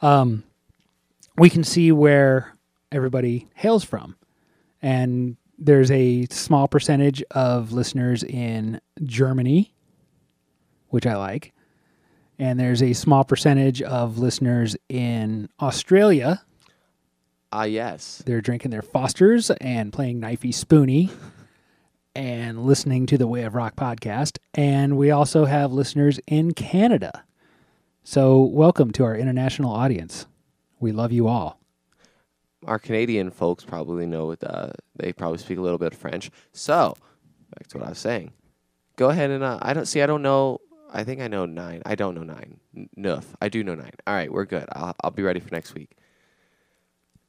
[0.00, 0.44] um,
[1.36, 2.56] we can see where
[2.92, 4.16] everybody hails from.
[4.80, 9.74] And there's a small percentage of listeners in Germany,
[10.88, 11.52] which I like.
[12.38, 16.42] And there's a small percentage of listeners in Australia.
[17.52, 18.22] Ah, yes.
[18.26, 21.10] They're drinking their Fosters and playing Knifey Spoony
[22.14, 24.38] and listening to the Way of Rock podcast.
[24.54, 27.24] And we also have listeners in Canada.
[28.02, 30.26] So, welcome to our international audience.
[30.80, 31.58] We love you all.
[32.66, 34.32] Our Canadian folks probably know.
[34.32, 36.30] Uh, they probably speak a little bit of French.
[36.52, 36.94] So,
[37.56, 38.32] back to what I was saying.
[38.96, 40.02] Go ahead and uh, I don't see.
[40.02, 40.60] I don't know.
[40.92, 41.82] I think I know nine.
[41.84, 42.60] I don't know nine.
[42.76, 43.34] N- Neuf.
[43.42, 43.90] I do know nine.
[44.06, 44.66] All right, we're good.
[44.72, 45.96] I'll I'll be ready for next week.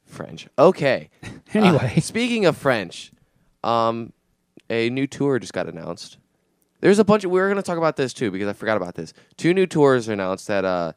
[0.06, 0.48] French.
[0.60, 1.10] Okay.
[1.54, 3.12] Anyway, Uh, speaking of French,
[3.64, 4.12] um,
[4.70, 6.18] a new tour just got announced.
[6.82, 7.32] There's a bunch of.
[7.32, 9.14] We were going to talk about this too because I forgot about this.
[9.38, 10.94] Two new tours are announced that uh,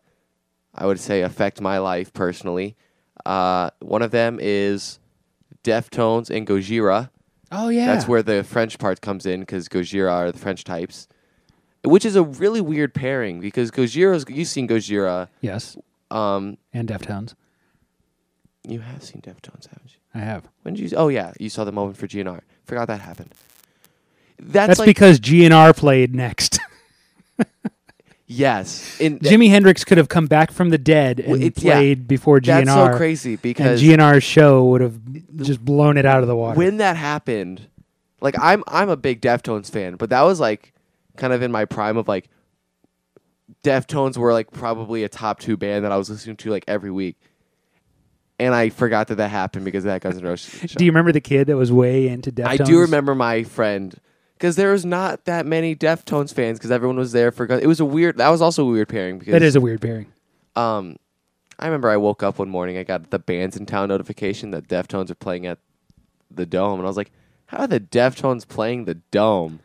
[0.74, 2.76] I would say affect my life personally.
[3.24, 4.98] Uh, one of them is
[5.64, 7.10] Deftones and Gojira.
[7.52, 7.86] oh, yeah.
[7.86, 11.08] That's where the French part comes in because Gojira are the French types,
[11.84, 14.24] which is a really weird pairing because Gojira's.
[14.28, 15.28] You've seen Gojira.
[15.40, 15.76] Yes.
[16.10, 17.34] Um, And Deftones.
[18.66, 19.98] you have seen Deftones, haven't you?
[20.14, 20.48] I have.
[20.62, 20.96] When did you?
[20.96, 22.40] Oh yeah, you saw the moment for GNR.
[22.64, 23.34] Forgot that happened.
[24.40, 26.60] That's, That's like because GNR played next.
[28.26, 29.00] yes.
[29.00, 31.74] In Jimi Hendrix could have come back from the dead and it- yeah.
[31.74, 32.64] played before GNR.
[32.64, 34.98] that's so crazy and because GNR's show would have
[35.36, 36.56] just blown it out of the water.
[36.56, 37.66] when that happened,
[38.20, 40.72] like I'm I'm a big Deftones fan, but that was like
[41.16, 42.28] kind of in my prime of like
[43.64, 46.90] Deftones were like probably a top two band that I was listening to like every
[46.90, 47.16] week,
[48.38, 50.70] and I forgot that that happened because of that Guns N' Roses.
[50.70, 50.76] show.
[50.78, 52.46] Do you remember the kid that was way into Deftones?
[52.46, 53.98] I do remember my friend
[54.38, 57.46] because there was not that many Deftones fans because everyone was there for.
[57.46, 58.16] Gun- It was a weird.
[58.18, 60.06] That was also a weird pairing because That is a weird pairing.
[60.56, 60.96] um,
[61.58, 62.78] I remember I woke up one morning.
[62.78, 65.58] I got the bands in town notification that Deftones are playing at
[66.30, 67.10] the Dome, and I was like,
[67.46, 69.58] "How are the Deftones playing the Dome?"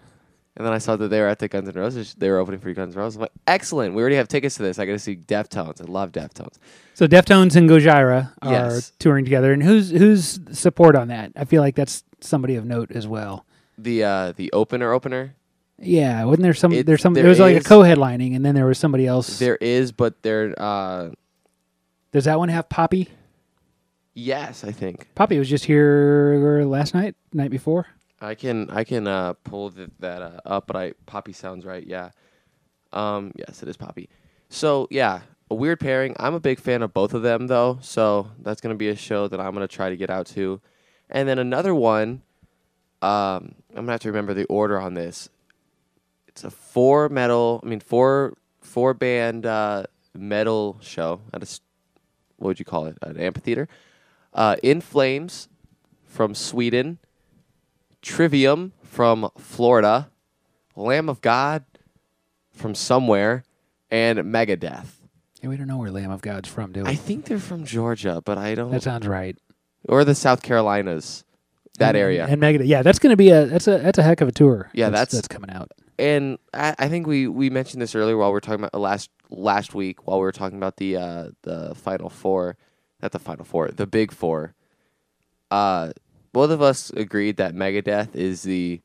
[0.56, 2.14] And then I saw that they were at the Guns N' Roses.
[2.16, 3.16] They were opening for Guns N' Roses.
[3.18, 3.94] I'm like, "Excellent!
[3.96, 4.78] We already have tickets to this.
[4.80, 5.82] I got to see Deftones.
[5.82, 6.56] I love Deftones."
[6.96, 8.92] So Deftones and Gojira are Yes.
[9.00, 11.32] touring together, and who's who's support on that?
[11.36, 13.46] I feel like that's somebody of note as well.
[13.78, 15.36] The uh, the opener opener
[15.80, 16.72] Yeah, wasn't there some?
[16.74, 17.14] It- there's some.
[17.14, 19.40] there There was like a is- co-headlining, and then there was somebody else.
[19.40, 20.54] there is, but there.
[20.58, 21.12] Uh,
[22.12, 23.10] Does that one have Poppy?
[24.14, 27.88] yes, I think Poppy was just here last night, night before.
[28.22, 31.86] I can I can uh, pull th- that uh, up, but I Poppy sounds right.
[31.86, 32.12] Yeah.
[32.94, 33.32] Um.
[33.36, 34.08] Yes, it is Poppy.
[34.50, 36.16] So yeah, a weird pairing.
[36.20, 39.28] I'm a big fan of both of them though, so that's gonna be a show
[39.28, 40.62] that I'm gonna try to get out to.
[41.10, 42.22] And then another one.
[43.02, 45.30] Um, I'm gonna have to remember the order on this.
[46.28, 47.60] It's a four metal.
[47.64, 51.60] I mean four four band uh, metal show at a
[52.38, 52.98] what would you call it?
[53.02, 53.68] An amphitheater.
[54.34, 55.48] Uh, In Flames
[56.06, 57.00] from Sweden.
[58.02, 60.10] Trivium from Florida,
[60.76, 61.64] Lamb of God
[62.52, 63.46] from somewhere,
[63.90, 64.88] and Megadeth.
[65.42, 66.90] Yeah, we don't know where Lamb of God's from, do we?
[66.90, 68.72] I think they're from Georgia, but I don't.
[68.72, 69.38] that sounds right.
[69.88, 71.24] or the South Carolinas,
[71.80, 72.26] that And- area.
[72.30, 72.68] And Megadeth.
[72.68, 74.70] Yeah, that's going to be a that's a that's a heck of a tour.
[74.74, 75.72] Yeah, that's that's- that's coming out.
[76.00, 79.10] and I, I think we, we mentioned this earlier while we are talking about last
[79.30, 82.58] last week while we were talking about the uh, the final four,
[83.02, 84.54] not the final four, the big four.
[85.52, 85.92] Uh,
[86.32, 88.82] both of us agreed that Megadeth is the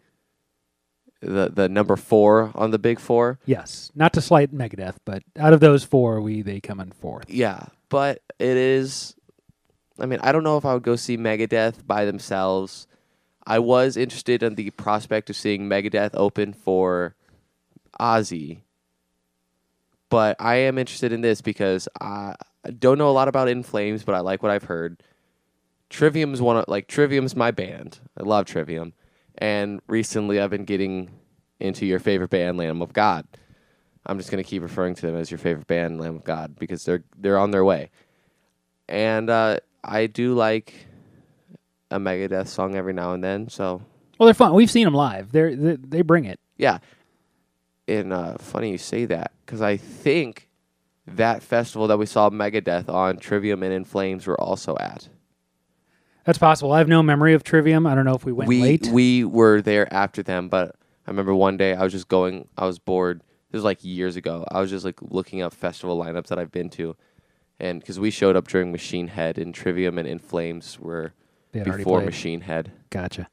[1.20, 3.38] the the number four on the big four.
[3.46, 7.29] Yes, not to slight Megadeth, but out of those four, we they come in fourth.
[7.29, 9.14] Yeah, but it is.
[9.98, 12.87] I mean, I don't know if I would go see Megadeth by themselves.
[13.46, 17.14] I was interested in the prospect of seeing Megadeth open for
[17.98, 18.61] Ozzy,
[20.11, 22.34] but I am interested in this because I
[22.78, 25.02] don't know a lot about In Flames, but I like what I've heard.
[25.90, 27.98] Trivium's one of like Trivium's my band.
[28.18, 28.92] I love Trivium,
[29.38, 31.11] and recently I've been getting
[31.58, 33.26] into your favorite band, Lamb of God.
[34.04, 36.84] I'm just gonna keep referring to them as your favorite band, Lamb of God, because
[36.84, 37.90] they're they're on their way.
[38.88, 39.58] And uh,
[39.88, 40.74] I do like
[41.90, 43.48] a Megadeth song every now and then.
[43.48, 43.83] So
[44.18, 44.55] Well, they're fun.
[44.55, 45.33] We've seen them live.
[45.33, 46.38] They're, they they bring it.
[46.57, 46.79] yeah,
[47.87, 50.48] and uh, funny you say that because I think
[51.07, 55.09] that festival that we saw Megadeth on, Trivium and In Flames, were also at.
[56.24, 56.72] That's possible.
[56.72, 57.87] I have no memory of Trivium.
[57.87, 58.88] I don't know if we went we late.
[58.88, 62.46] we were there after them, but I remember one day I was just going.
[62.59, 63.22] I was bored.
[63.51, 64.44] This was like years ago.
[64.51, 66.94] I was just like looking up festival lineups that I've been to,
[67.60, 71.12] and because we showed up during Machine Head and Trivium and In Flames were
[71.52, 72.06] They had already before played.
[72.06, 73.28] Machine Head, Gotcha.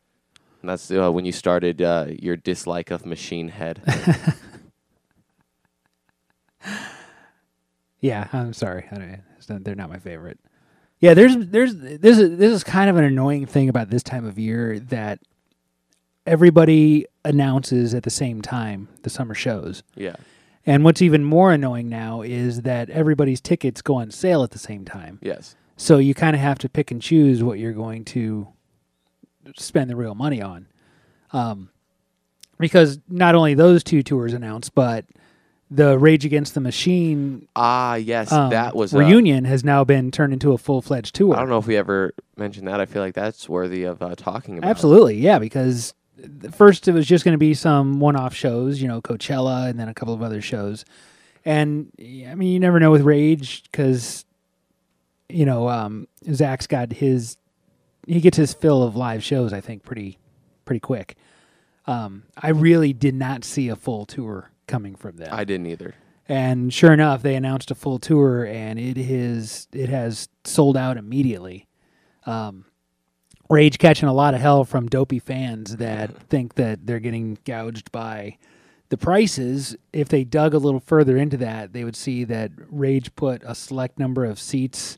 [0.61, 3.81] and that's uh, when you started uh, your dislike of Machine Head.
[8.01, 8.85] Yeah, I'm sorry.
[8.91, 10.39] I don't, it's not, they're not my favorite.
[10.99, 14.25] Yeah, there's there's this is this is kind of an annoying thing about this time
[14.25, 15.19] of year that
[16.25, 19.83] everybody announces at the same time the summer shows.
[19.95, 20.15] yeah,
[20.65, 24.60] And what's even more annoying now is that everybody's tickets go on sale at the
[24.60, 25.19] same time.
[25.21, 28.47] yes, So you kind of have to pick and choose what you're going to
[29.56, 30.67] spend the real money on.
[31.32, 31.69] Um,
[32.58, 35.06] because not only those two tours announced, but
[35.69, 40.12] the Rage Against the Machine ah, yes, um, that was uh, reunion has now been
[40.12, 41.36] turned into a full fledged tour.
[41.36, 42.80] I don't know if we ever mentioned that.
[42.80, 44.69] I feel like that's worthy of uh, talking about.
[44.69, 45.39] Absolutely, yeah.
[45.39, 45.93] Because
[46.51, 49.89] first it was just going to be some one-off shows, you know, Coachella, and then
[49.89, 50.86] a couple of other shows.
[51.43, 54.25] And I mean, you never know with Rage because
[55.30, 57.38] you know um, Zack's got his
[58.08, 59.54] he gets his fill of live shows.
[59.54, 60.17] I think pretty
[60.65, 61.15] pretty quick.
[61.88, 65.30] Um, I really did not see a full tour coming from them.
[65.32, 65.93] I didn't either.
[66.28, 70.97] and sure enough, they announced a full tour, and it is it has sold out
[70.97, 71.67] immediately.
[72.25, 72.65] Um,
[73.49, 77.91] Rage catching a lot of hell from dopey fans that think that they're getting gouged
[77.91, 78.38] by
[78.89, 79.75] the prices.
[79.93, 83.53] If they dug a little further into that, they would see that Rage put a
[83.53, 84.97] select number of seats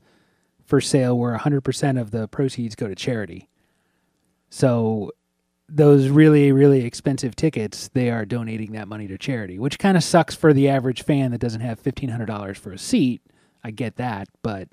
[0.65, 3.49] for sale where 100% of the proceeds go to charity.
[4.49, 5.11] So
[5.69, 10.03] those really really expensive tickets they are donating that money to charity which kind of
[10.03, 13.21] sucks for the average fan that doesn't have $1500 for a seat
[13.63, 14.69] i get that but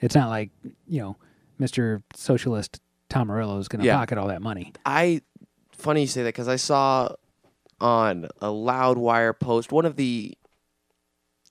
[0.00, 0.50] it's not like
[0.88, 1.16] you know
[1.60, 2.80] mr socialist
[3.12, 3.96] tom morello is going to Yeah.
[3.98, 4.72] pocket all that money.
[4.86, 5.20] I
[5.72, 7.10] funny you say that because I saw
[7.80, 10.36] on a Loudwire post one of the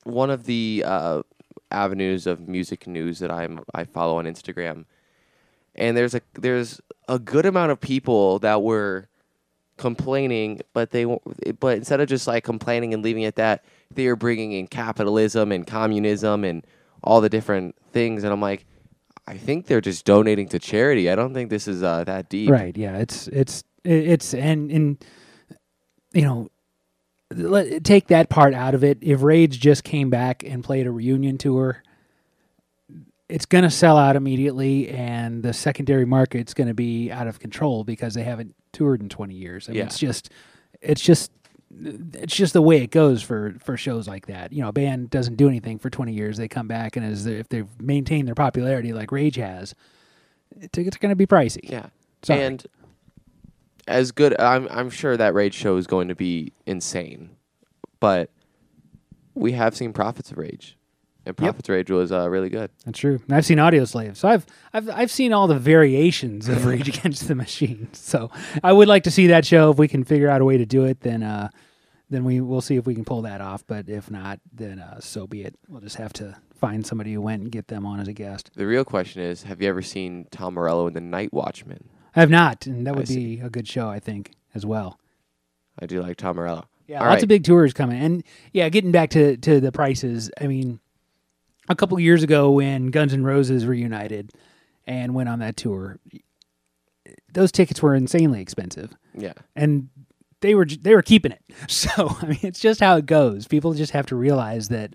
[0.03, 1.21] one of the uh,
[1.69, 4.85] avenues of music news that I'm I follow on Instagram,
[5.75, 9.07] and there's a there's a good amount of people that were
[9.77, 13.65] complaining, but they won't- but instead of just like complaining and leaving it at that,
[13.93, 16.65] they are bringing in capitalism and communism and
[17.03, 18.65] all the different things, and I'm like,
[19.27, 21.09] I think they're just donating to charity.
[21.09, 22.49] I don't think this is uh, that deep.
[22.49, 22.75] Right.
[22.75, 22.97] Yeah.
[22.97, 25.05] It's it's it's and and
[26.13, 26.49] you know,
[27.33, 28.97] let, take that part out of it.
[29.01, 31.81] If Rage just came back and played a reunion tour,
[33.29, 37.39] it's going to sell out immediately, and the secondary market's going to be out of
[37.39, 39.69] control because they haven't toured in twenty years.
[39.69, 39.85] I mean, Yeah.
[39.85, 40.29] it's just
[40.81, 41.31] it's just
[41.83, 44.53] it's just the way it goes for for shows like that.
[44.53, 46.37] You know, a band doesn't do anything for 20 years.
[46.37, 49.73] They come back and as if they've maintained their popularity like Rage has,
[50.71, 51.69] tickets are going to be pricey.
[51.69, 51.87] Yeah.
[52.23, 52.41] Sorry.
[52.41, 52.65] And
[53.87, 57.31] as good, I'm I'm sure that Rage show is going to be insane,
[57.99, 58.29] but
[59.33, 60.77] we have seen Prophets of Rage,
[61.25, 62.69] and Prophets of Rage was uh, really good.
[62.85, 63.19] That's true.
[63.27, 67.27] And I've seen Audioslave, so I've I've I've seen all the variations of Rage Against
[67.27, 67.89] the Machine.
[67.93, 68.29] So
[68.63, 69.71] I would like to see that show.
[69.71, 71.49] If we can figure out a way to do it, then uh,
[72.11, 73.63] then we will see if we can pull that off.
[73.65, 75.55] But if not, then uh, so be it.
[75.67, 78.51] We'll just have to find somebody who went and get them on as a guest.
[78.55, 81.89] The real question is, have you ever seen Tom Morello in The Night Watchman?
[82.15, 83.37] I have not, and that I would see.
[83.37, 84.99] be a good show, I think, as well.
[85.79, 86.67] I do like Tom Morello.
[86.87, 87.23] Yeah, All lots right.
[87.23, 90.29] of big tours coming, and yeah, getting back to to the prices.
[90.41, 90.81] I mean,
[91.69, 94.31] a couple of years ago when Guns N' Roses reunited
[94.85, 95.99] and went on that tour,
[97.31, 99.33] those tickets were insanely expensive, Yeah.
[99.55, 99.87] and
[100.41, 101.41] they were they were keeping it.
[101.67, 103.47] So I mean, it's just how it goes.
[103.47, 104.93] People just have to realize that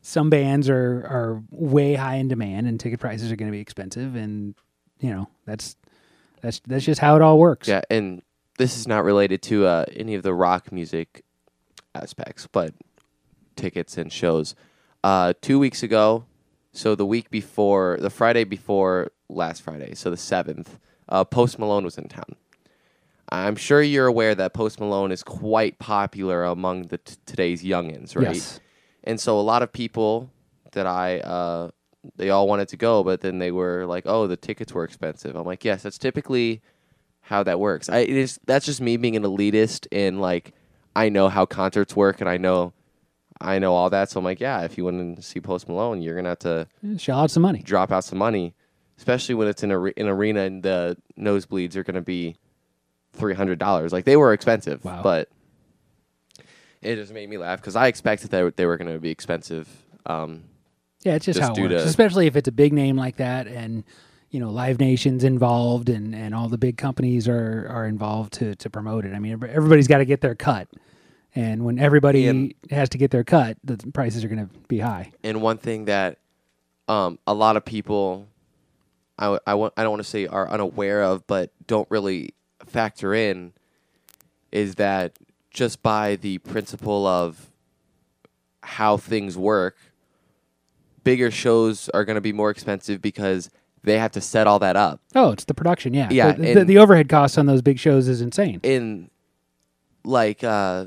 [0.00, 3.60] some bands are are way high in demand, and ticket prices are going to be
[3.60, 4.54] expensive, and
[5.00, 5.76] you know that's
[6.40, 7.68] that's that's just how it all works.
[7.68, 8.22] Yeah, and
[8.58, 11.24] this is not related to uh, any of the rock music
[11.94, 12.74] aspects, but
[13.56, 14.54] tickets and shows.
[15.04, 16.24] Uh, two weeks ago,
[16.72, 20.78] so the week before, the Friday before last Friday, so the seventh,
[21.08, 22.36] uh, Post Malone was in town.
[23.32, 28.14] I'm sure you're aware that Post Malone is quite popular among the t- today's youngins,
[28.14, 28.34] right?
[28.34, 28.60] Yes.
[29.04, 30.30] And so a lot of people
[30.72, 31.70] that I uh,
[32.16, 35.34] they all wanted to go, but then they were like, "Oh, the tickets were expensive."
[35.34, 36.60] I'm like, "Yes, that's typically
[37.22, 40.52] how that works." I it is that's just me being an elitist and like
[40.94, 42.74] I know how concerts work and I know
[43.40, 44.10] I know all that.
[44.10, 46.68] So I'm like, "Yeah, if you want to see Post Malone, you're gonna have to
[46.98, 47.60] Shell out some money.
[47.62, 48.54] drop out some money,
[48.98, 52.36] especially when it's in a re- an arena and the nosebleeds are gonna be
[53.12, 53.92] three hundred dollars.
[53.92, 55.02] Like they were expensive, Wow.
[55.02, 55.28] but
[56.80, 59.68] it just made me laugh because I expected that they were gonna be expensive.
[60.06, 60.44] Um,
[61.04, 61.82] Yeah, it's just, just how it works.
[61.82, 63.84] to- Especially if it's a big name like that, and
[64.30, 68.54] you know, Live Nation's involved, and, and all the big companies are are involved to
[68.56, 69.14] to promote it.
[69.14, 70.68] I mean, everybody's got to get their cut,
[71.34, 74.78] and when everybody And- has to get their cut, the prices are going to be
[74.78, 75.12] high.
[75.22, 76.18] and one thing that
[76.88, 78.26] um, a lot of people
[79.18, 82.34] I, I, want, I don't want to say are unaware of but don't really
[82.72, 83.52] factor in
[84.50, 85.18] is that
[85.50, 87.50] just by the principle of
[88.62, 89.76] how things work
[91.04, 93.50] bigger shows are going to be more expensive because
[93.82, 96.08] they have to set all that up Oh, it's the production, yeah.
[96.10, 98.60] Yeah, the, the, the overhead costs on those big shows is insane.
[98.62, 99.10] in
[100.04, 100.86] like uh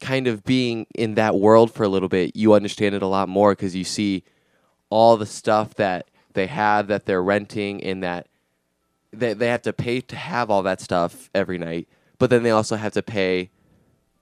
[0.00, 3.28] kind of being in that world for a little bit you understand it a lot
[3.28, 4.22] more because you see
[4.90, 8.26] all the stuff that they have that they're renting and that
[9.14, 12.50] they, they have to pay to have all that stuff every night but then they
[12.50, 13.50] also have to pay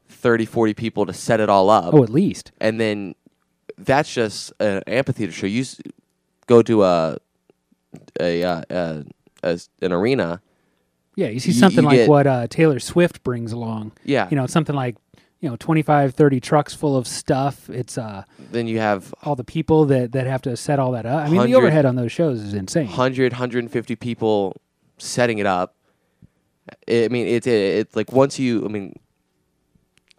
[0.08, 1.92] 30 40 people to set it all up.
[1.94, 2.52] Oh, at least.
[2.60, 3.14] and then
[3.78, 5.46] that's just an amphitheater show.
[5.46, 5.80] You s-
[6.46, 7.16] go to a
[8.20, 9.02] a, uh, uh,
[9.42, 10.40] a an arena.
[11.16, 13.92] Yeah, you see You- something you like get- what uh, Taylor Swift brings along.
[14.04, 14.28] yeah.
[14.30, 14.96] You know, something like
[15.40, 17.68] you know 25 30 trucks full of stuff.
[17.70, 21.04] It's uh then you have all the people that that have to set all that
[21.06, 21.20] up.
[21.20, 22.86] I mean the 100 overhead on those shows is insane.
[22.86, 24.56] 100 150 people
[25.02, 25.74] setting it up
[26.88, 28.94] i mean it's it, it's like once you i mean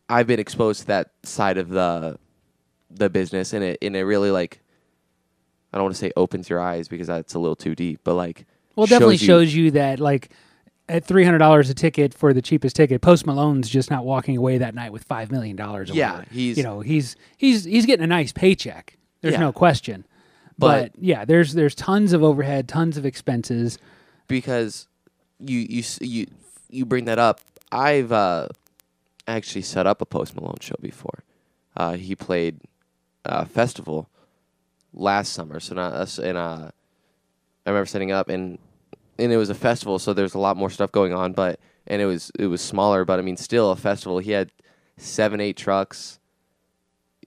[0.09, 2.17] i've been exposed to that side of the
[2.91, 4.61] the business and it and it really like
[5.71, 8.13] i don't want to say opens your eyes because that's a little too deep but
[8.15, 10.29] like well it definitely you- shows you that like
[10.89, 14.75] at $300 a ticket for the cheapest ticket post malone's just not walking away that
[14.75, 18.33] night with $5 million or Yeah, he's- you know he's he's he's getting a nice
[18.33, 18.97] paycheck.
[19.21, 19.39] There's Yeah.
[19.39, 20.05] no question.
[20.57, 23.77] But, But- yeah there's there's tons of overhead tons of expenses
[24.27, 24.87] because
[25.39, 26.27] you you you
[26.69, 27.41] you bring that up.
[27.71, 28.49] I've uh
[29.27, 31.23] actually set up a post malone show before.
[31.75, 32.59] Uh he played
[33.25, 34.09] a festival
[34.93, 35.59] last summer.
[35.59, 36.69] So not us and uh
[37.65, 38.59] i remember setting up and
[39.17, 42.01] and it was a festival so there's a lot more stuff going on but and
[42.01, 44.19] it was it was smaller but i mean still a festival.
[44.19, 44.51] He had
[44.97, 46.19] seven eight trucks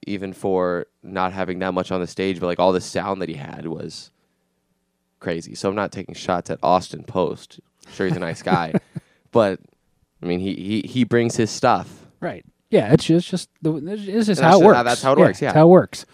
[0.07, 3.29] even for not having that much on the stage but like all the sound that
[3.29, 4.11] he had was
[5.21, 5.55] crazy.
[5.55, 7.61] So I'm not taking shots at Austin Post.
[7.87, 8.73] I'm sure he's a nice guy,
[9.33, 9.61] but
[10.23, 12.07] I mean he, he he brings his stuff.
[12.21, 15.41] right yeah it's just just the it's just how it works that's how it works,
[15.41, 15.53] yeah.
[15.53, 16.05] how it works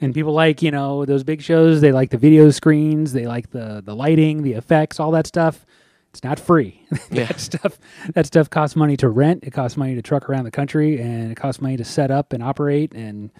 [0.00, 3.50] And people like, you know, those big shows, they like the video screens, they like
[3.50, 5.64] the the lighting, the effects, all that stuff.
[6.12, 6.82] It's not free.
[7.10, 7.24] Yeah.
[7.26, 7.78] that stuff
[8.14, 11.32] that stuff costs money to rent, it costs money to truck around the country, and
[11.32, 13.30] it costs money to set up and operate and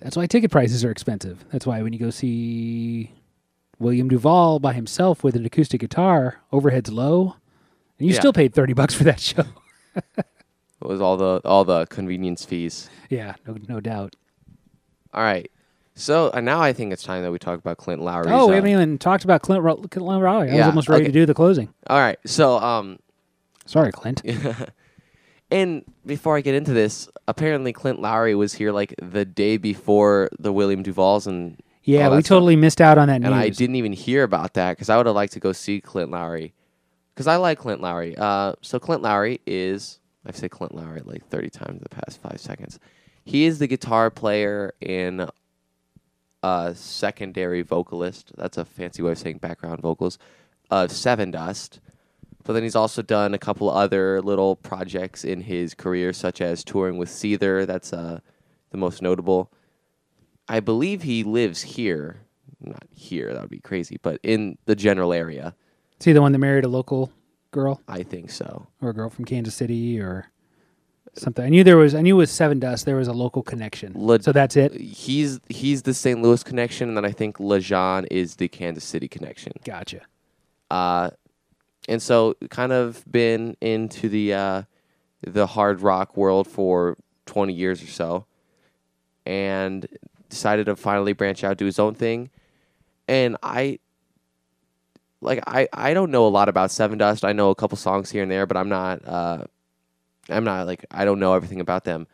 [0.00, 1.44] that's why ticket prices are expensive.
[1.52, 3.12] That's why when you go see
[3.78, 7.36] William Duvall by himself with an acoustic guitar, overhead's low,
[7.98, 8.20] and you Yeah.
[8.20, 9.44] still paid 30 bucks for that show.
[10.84, 12.90] It was all the all the convenience fees.
[13.08, 14.16] yeah, no no doubt.
[15.14, 15.48] All right.
[15.94, 18.26] So uh, now I think it's time that we talk about Clint Lowery.
[18.28, 20.48] Oh, we haven't even talked about Clint, Ro- Clint Raleigh.
[20.48, 21.12] I was Yeah, almost ready okay.
[21.12, 21.72] to do the closing.
[21.86, 22.18] All right.
[22.26, 22.98] So um,
[23.64, 24.22] Sorry, Clint.
[25.52, 30.30] and before I get into this, apparently Clint Lowery was here like the day before
[30.38, 33.26] the William Duvalls, and Yeah, all we totally missed out on that news.
[33.26, 35.80] and I didn't even hear about that because I would have liked to go see
[35.80, 36.54] Clint Lowery
[37.14, 38.16] because I like Clint Lowery.
[38.16, 42.20] Uh, so Clint Lowery is I've said Clint Lowery like thirty times in the past
[42.20, 42.78] five seconds.
[43.24, 45.30] He is the guitar player and
[46.42, 48.32] uh, secondary vocalist.
[48.36, 50.18] That's a fancy way of saying background vocals
[50.70, 51.78] of Sevendust.
[52.44, 56.64] But then he's also done a couple other little projects in his career, such as
[56.64, 57.66] touring with Seether.
[57.66, 58.18] That's uh,
[58.70, 59.52] the most notable.
[60.52, 62.20] I believe he lives here.
[62.60, 65.54] Not here, that would be crazy, but in the general area.
[65.98, 67.10] Is he the one that married a local
[67.52, 68.66] girl I think so.
[68.82, 70.30] or a girl from Kansas City or
[71.14, 71.42] something?
[71.42, 71.94] I knew there was.
[71.94, 73.94] I knew with Sevendust there was a local connection.
[73.96, 74.74] Le- so that's it.
[74.74, 76.20] He's he's the St.
[76.20, 79.54] Louis connection, and then I think Lajon is the Kansas City connection.
[79.64, 80.02] Gotcha.
[80.70, 81.10] Uh,
[81.88, 84.62] and so kind of been into the uh,
[85.26, 88.26] the hard rock world for 20 years or so,
[89.24, 89.86] and
[90.32, 92.30] decided to finally branch out, do his own thing.
[93.06, 93.78] And I
[95.20, 97.22] like I I don't know a lot about Sevendust.
[97.22, 99.44] I know a couple songs here and there, but I'm not uh,
[100.30, 102.06] I'm not like I don't know everything about them.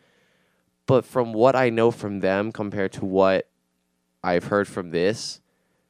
[0.85, 3.47] But from what I know from them compared to what
[4.23, 5.39] I've heard from this,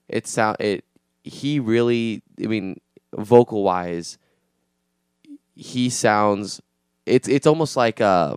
[0.07, 0.85] it sound it
[1.23, 2.79] he really I mean
[3.17, 4.17] vocal wise
[5.55, 6.61] he sounds
[7.05, 8.35] it's it's almost like uh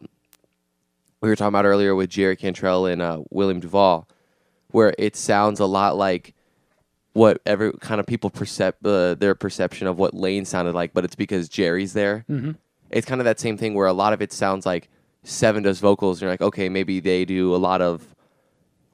[1.23, 4.07] we were talking about earlier with Jerry Cantrell and uh, William Duvall
[4.73, 6.35] where it sounds a lot like
[7.15, 11.05] what every kind of people percep uh, their perception of what Lane sounded like but
[11.05, 12.53] it's because Jerry's there Mm-hmm.
[12.91, 14.89] it's kind of that same thing where a lot of it sounds like
[15.25, 18.05] Sevendust vocals, and you're like, okay, maybe they do a lot of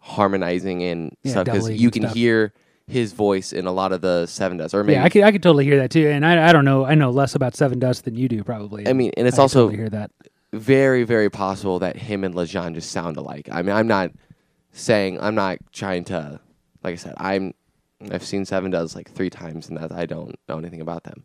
[0.01, 2.15] harmonizing and Yeah, stuff because you can stuff.
[2.15, 2.53] hear
[2.87, 5.43] his voice in a lot of the Sevendust, or maybe Yeah, I could I could
[5.43, 6.09] totally hear that too.
[6.09, 6.85] And I I don't know.
[6.85, 8.87] I know less about Sevendust than you do probably.
[8.89, 10.11] I mean, and it's I also totally hear that.
[10.53, 13.49] Very, very possible that him and Lajon just sound alike.
[13.53, 14.13] I mean, I'm not
[14.73, 16.41] saying I'm not trying to,
[16.83, 17.53] like I said, I'm
[18.11, 21.25] I've seen Sevendust like three times, and that I don't know anything about them.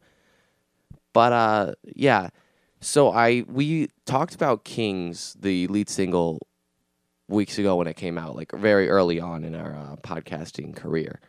[1.13, 2.29] But uh, yeah.
[2.81, 6.39] So I we talked about Kings, the lead single,
[7.27, 11.19] weeks ago when it came out, like very early on in our uh, podcasting career,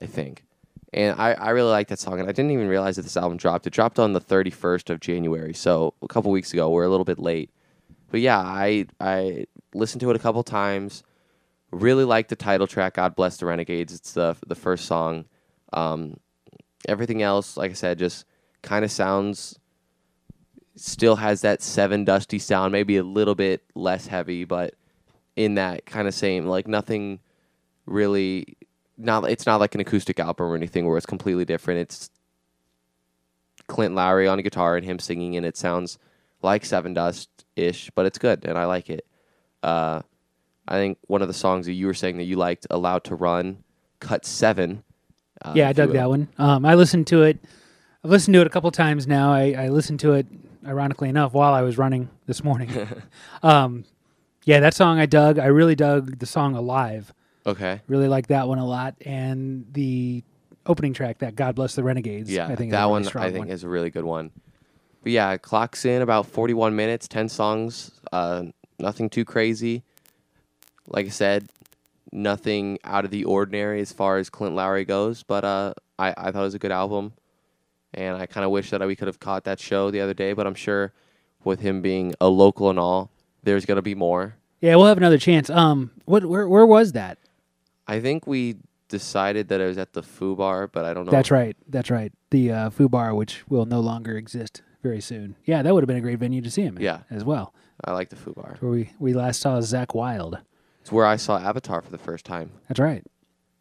[0.00, 0.44] I think.
[0.94, 3.36] And I, I really like that song, and I didn't even realize that this album
[3.36, 3.66] dropped.
[3.66, 6.70] It dropped on the 31st of January, so a couple weeks ago.
[6.70, 7.50] We're a little bit late,
[8.12, 11.02] but yeah, I I listened to it a couple times.
[11.72, 15.24] Really like the title track, "God Bless the Renegades." It's the the first song.
[15.72, 16.20] Um,
[16.86, 18.24] everything else, like I said, just
[18.62, 19.58] kind of sounds.
[20.76, 24.74] Still has that seven dusty sound, maybe a little bit less heavy, but
[25.34, 27.18] in that kind of same like nothing
[27.86, 28.56] really
[28.96, 31.80] not it's not like an acoustic album or anything where it's completely different.
[31.80, 32.10] It's
[33.66, 35.98] Clint Lowery on a guitar and him singing, and it sounds
[36.42, 39.06] like Sevendust ish, but it's good and I like it.
[39.62, 40.02] Uh,
[40.66, 43.14] I think one of the songs that you were saying that you liked, "Allowed to
[43.14, 43.64] Run,"
[44.00, 44.82] cut seven.
[45.42, 46.28] Uh, yeah, I dug that one.
[46.38, 47.38] Um, I listened to it.
[48.02, 49.32] I've listened to it a couple times now.
[49.32, 50.26] I, I listened to it,
[50.66, 52.70] ironically enough, while I was running this morning.
[53.42, 53.84] um,
[54.44, 55.38] yeah, that song I dug.
[55.38, 57.12] I really dug the song "Alive."
[57.46, 60.22] Okay, Really like that one a lot, and the
[60.66, 63.22] opening track, that "God Bless the Renegades." yeah, I think is that a really one
[63.22, 63.48] I think one.
[63.48, 64.30] is a really good one.
[65.02, 68.44] But yeah, it clocks in about forty-one minutes, ten songs, uh,
[68.78, 69.82] nothing too crazy.
[70.86, 71.48] Like I said,
[72.12, 76.30] nothing out of the ordinary as far as Clint Lowery goes, but uh, I, I
[76.30, 77.12] thought it was a good album.
[77.92, 80.32] And I kind of wish that we could have caught that show the other day,
[80.32, 80.92] but I'm sure
[81.44, 83.10] with him being a local and all,
[83.44, 84.34] there's going to be more.
[84.60, 85.48] Yeah, we'll have another chance.
[85.48, 87.18] Um, what where where was that?
[87.86, 88.56] I think we
[88.88, 91.10] decided that it was at the Foo Bar, but I don't know.
[91.10, 91.56] That's right.
[91.68, 92.12] That's right.
[92.30, 95.36] The uh, Foo Bar, which will no longer exist very soon.
[95.44, 96.76] Yeah, that would have been a great venue to see him.
[96.76, 97.00] in Yeah.
[97.10, 97.54] as well.
[97.84, 98.56] I like the Foo Bar.
[98.60, 100.38] Where we we last saw Zakk Wylde.
[100.80, 102.50] It's where I saw Avatar for the first time.
[102.68, 103.02] That's right.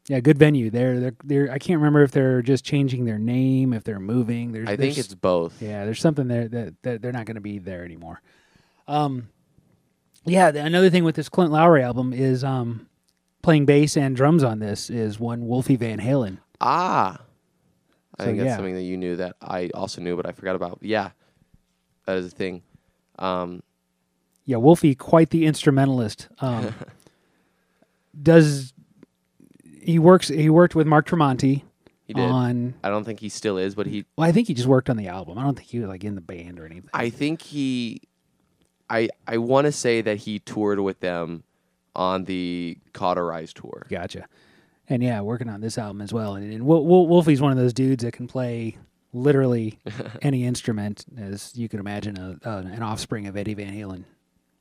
[0.10, 0.70] Yeah, good venue.
[0.70, 1.52] They're they're they're.
[1.52, 4.52] I can't remember if they're just changing their name, if they're moving.
[4.52, 5.62] There's, I think it's both.
[5.62, 5.86] yeah.
[5.86, 8.22] There's something there that, that they're not going to be there anymore.
[8.88, 9.30] Um,
[10.26, 10.52] yeah.
[10.52, 12.88] The, another thing with this Clint Lowery album is um,
[13.44, 16.40] playing bass and drums on this is one Wolfie Van Halen.
[16.60, 17.20] Ah,
[18.18, 18.56] I So, think that's yeah.
[18.56, 20.80] something that you knew that I also knew, but I forgot about.
[20.82, 21.12] Yeah,
[22.06, 22.64] that is a thing.
[23.20, 23.62] Um,
[24.46, 26.30] Yeah, Wolfie, quite the instrumentalist.
[26.40, 26.74] Um,
[28.22, 28.74] does
[29.82, 30.28] he works?
[30.30, 31.64] He worked with Mark Tremonti
[32.06, 32.22] he did.
[32.30, 32.76] on.
[32.84, 34.06] I don't think he still is, but he.
[34.18, 35.38] Well, I think he just worked on the album.
[35.38, 36.90] I don't think he was like in the band or anything.
[36.94, 38.02] I think he.
[38.90, 41.44] I I want to say that he toured with them
[41.96, 43.86] on the Cauterize tour.
[43.90, 44.28] Gotcha.
[44.90, 46.36] And yeah, working on this album as well.
[46.36, 48.78] And, and Wol- Wol- Wolfie's one of those dudes that can play
[49.14, 49.80] literally
[50.22, 54.04] any instrument, as you can imagine a, uh, an offspring of Eddie Van Halen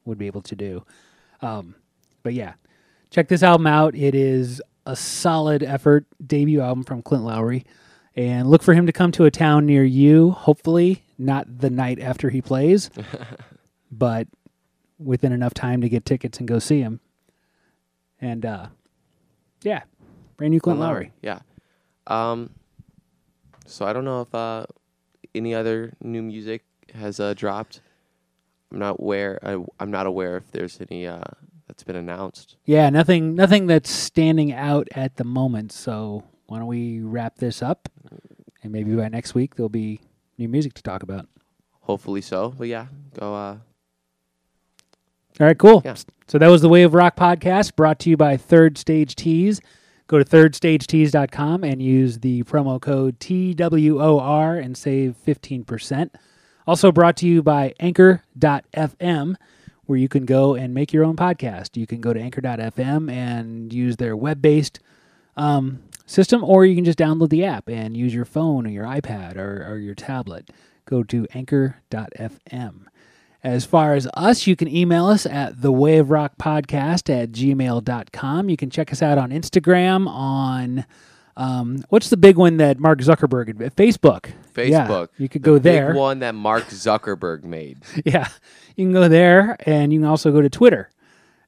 [0.05, 0.85] would be able to do.
[1.41, 1.75] Um,
[2.23, 2.55] but yeah,
[3.11, 3.95] check this album out.
[3.95, 7.65] It is a solid effort, debut album from Clint Lowery.
[8.15, 11.99] And look for him to come to a town near you, hopefully, not the night
[11.99, 12.91] after he plays,
[13.91, 14.29] but
[14.99, 17.01] within enough time to get tickets and go see him.
[18.23, 18.69] And uh,
[19.63, 19.83] yeah,
[20.37, 21.13] brand new Clint Lowery.
[21.21, 21.41] Yeah.
[22.07, 22.51] Um.
[23.67, 24.65] So I don't know if uh,
[25.35, 26.63] any other new music
[26.95, 27.81] has uh, dropped.
[28.71, 29.39] I'm not aware.
[29.43, 31.21] I, I'm not aware if there's any uh,
[31.67, 32.57] that's been announced.
[32.65, 35.73] Yeah, nothing nothing that's standing out at the moment.
[35.73, 37.89] So why don't we wrap this up?
[38.63, 40.01] And maybe by next week there'll be
[40.39, 41.27] new music to talk about.
[41.81, 42.55] Hopefully so.
[42.57, 42.87] But yeah,
[43.19, 43.35] go.
[43.35, 43.57] Uh,
[45.41, 45.83] All right, cool.
[45.85, 45.95] Yeah.
[46.27, 49.61] So that was the Way of Rock podcast brought to you by Third Stage Tees.
[50.07, 56.11] Go to thirdstagetees.com and use the promo code TWOR and save 15%.
[56.67, 59.37] Also brought to you by anchor.fm
[59.87, 61.77] where you can go and make your own podcast.
[61.77, 64.81] You can go to anchor.fm and use their web-based
[65.37, 68.85] um, system or you can just download the app and use your phone or your
[68.85, 70.51] iPad or, or your tablet.
[70.85, 72.87] Go to anchor.fm.
[73.45, 77.33] As far as us, you can email us at the Way of Rock Podcast at
[77.33, 78.49] gmail.com.
[78.49, 80.85] You can check us out on Instagram, on
[81.37, 84.27] um, what's the big one that Mark Zuckerberg had- Facebook.
[84.57, 85.09] Yeah, Facebook.
[85.19, 85.95] you could the go big there.
[85.95, 87.79] one that Mark Zuckerberg made.
[88.05, 88.29] Yeah,
[88.77, 90.91] you can go there, and you can also go to Twitter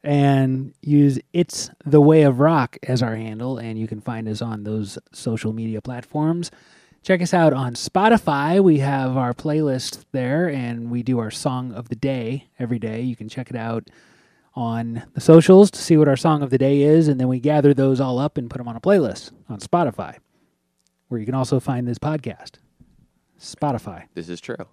[0.02, 4.42] and use "It's the Way of Rock" as our handle, and you can find us
[4.42, 6.50] on those social media platforms.
[7.04, 8.64] Check us out on Spotify.
[8.64, 13.02] We have our playlist there, and we do our song of the day every day.
[13.02, 13.90] You can check it out
[14.54, 17.40] on the socials to see what our song of the day is, and then we
[17.40, 20.16] gather those all up and put them on a playlist on Spotify,
[21.08, 22.52] where you can also find this podcast.
[23.38, 24.04] Spotify.
[24.14, 24.66] This is true.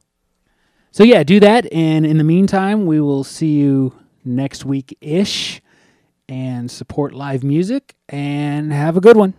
[0.91, 1.67] So yeah, do that.
[1.73, 5.61] And in the meantime, we will see you next week ish
[6.29, 9.33] and support live music and have a good one.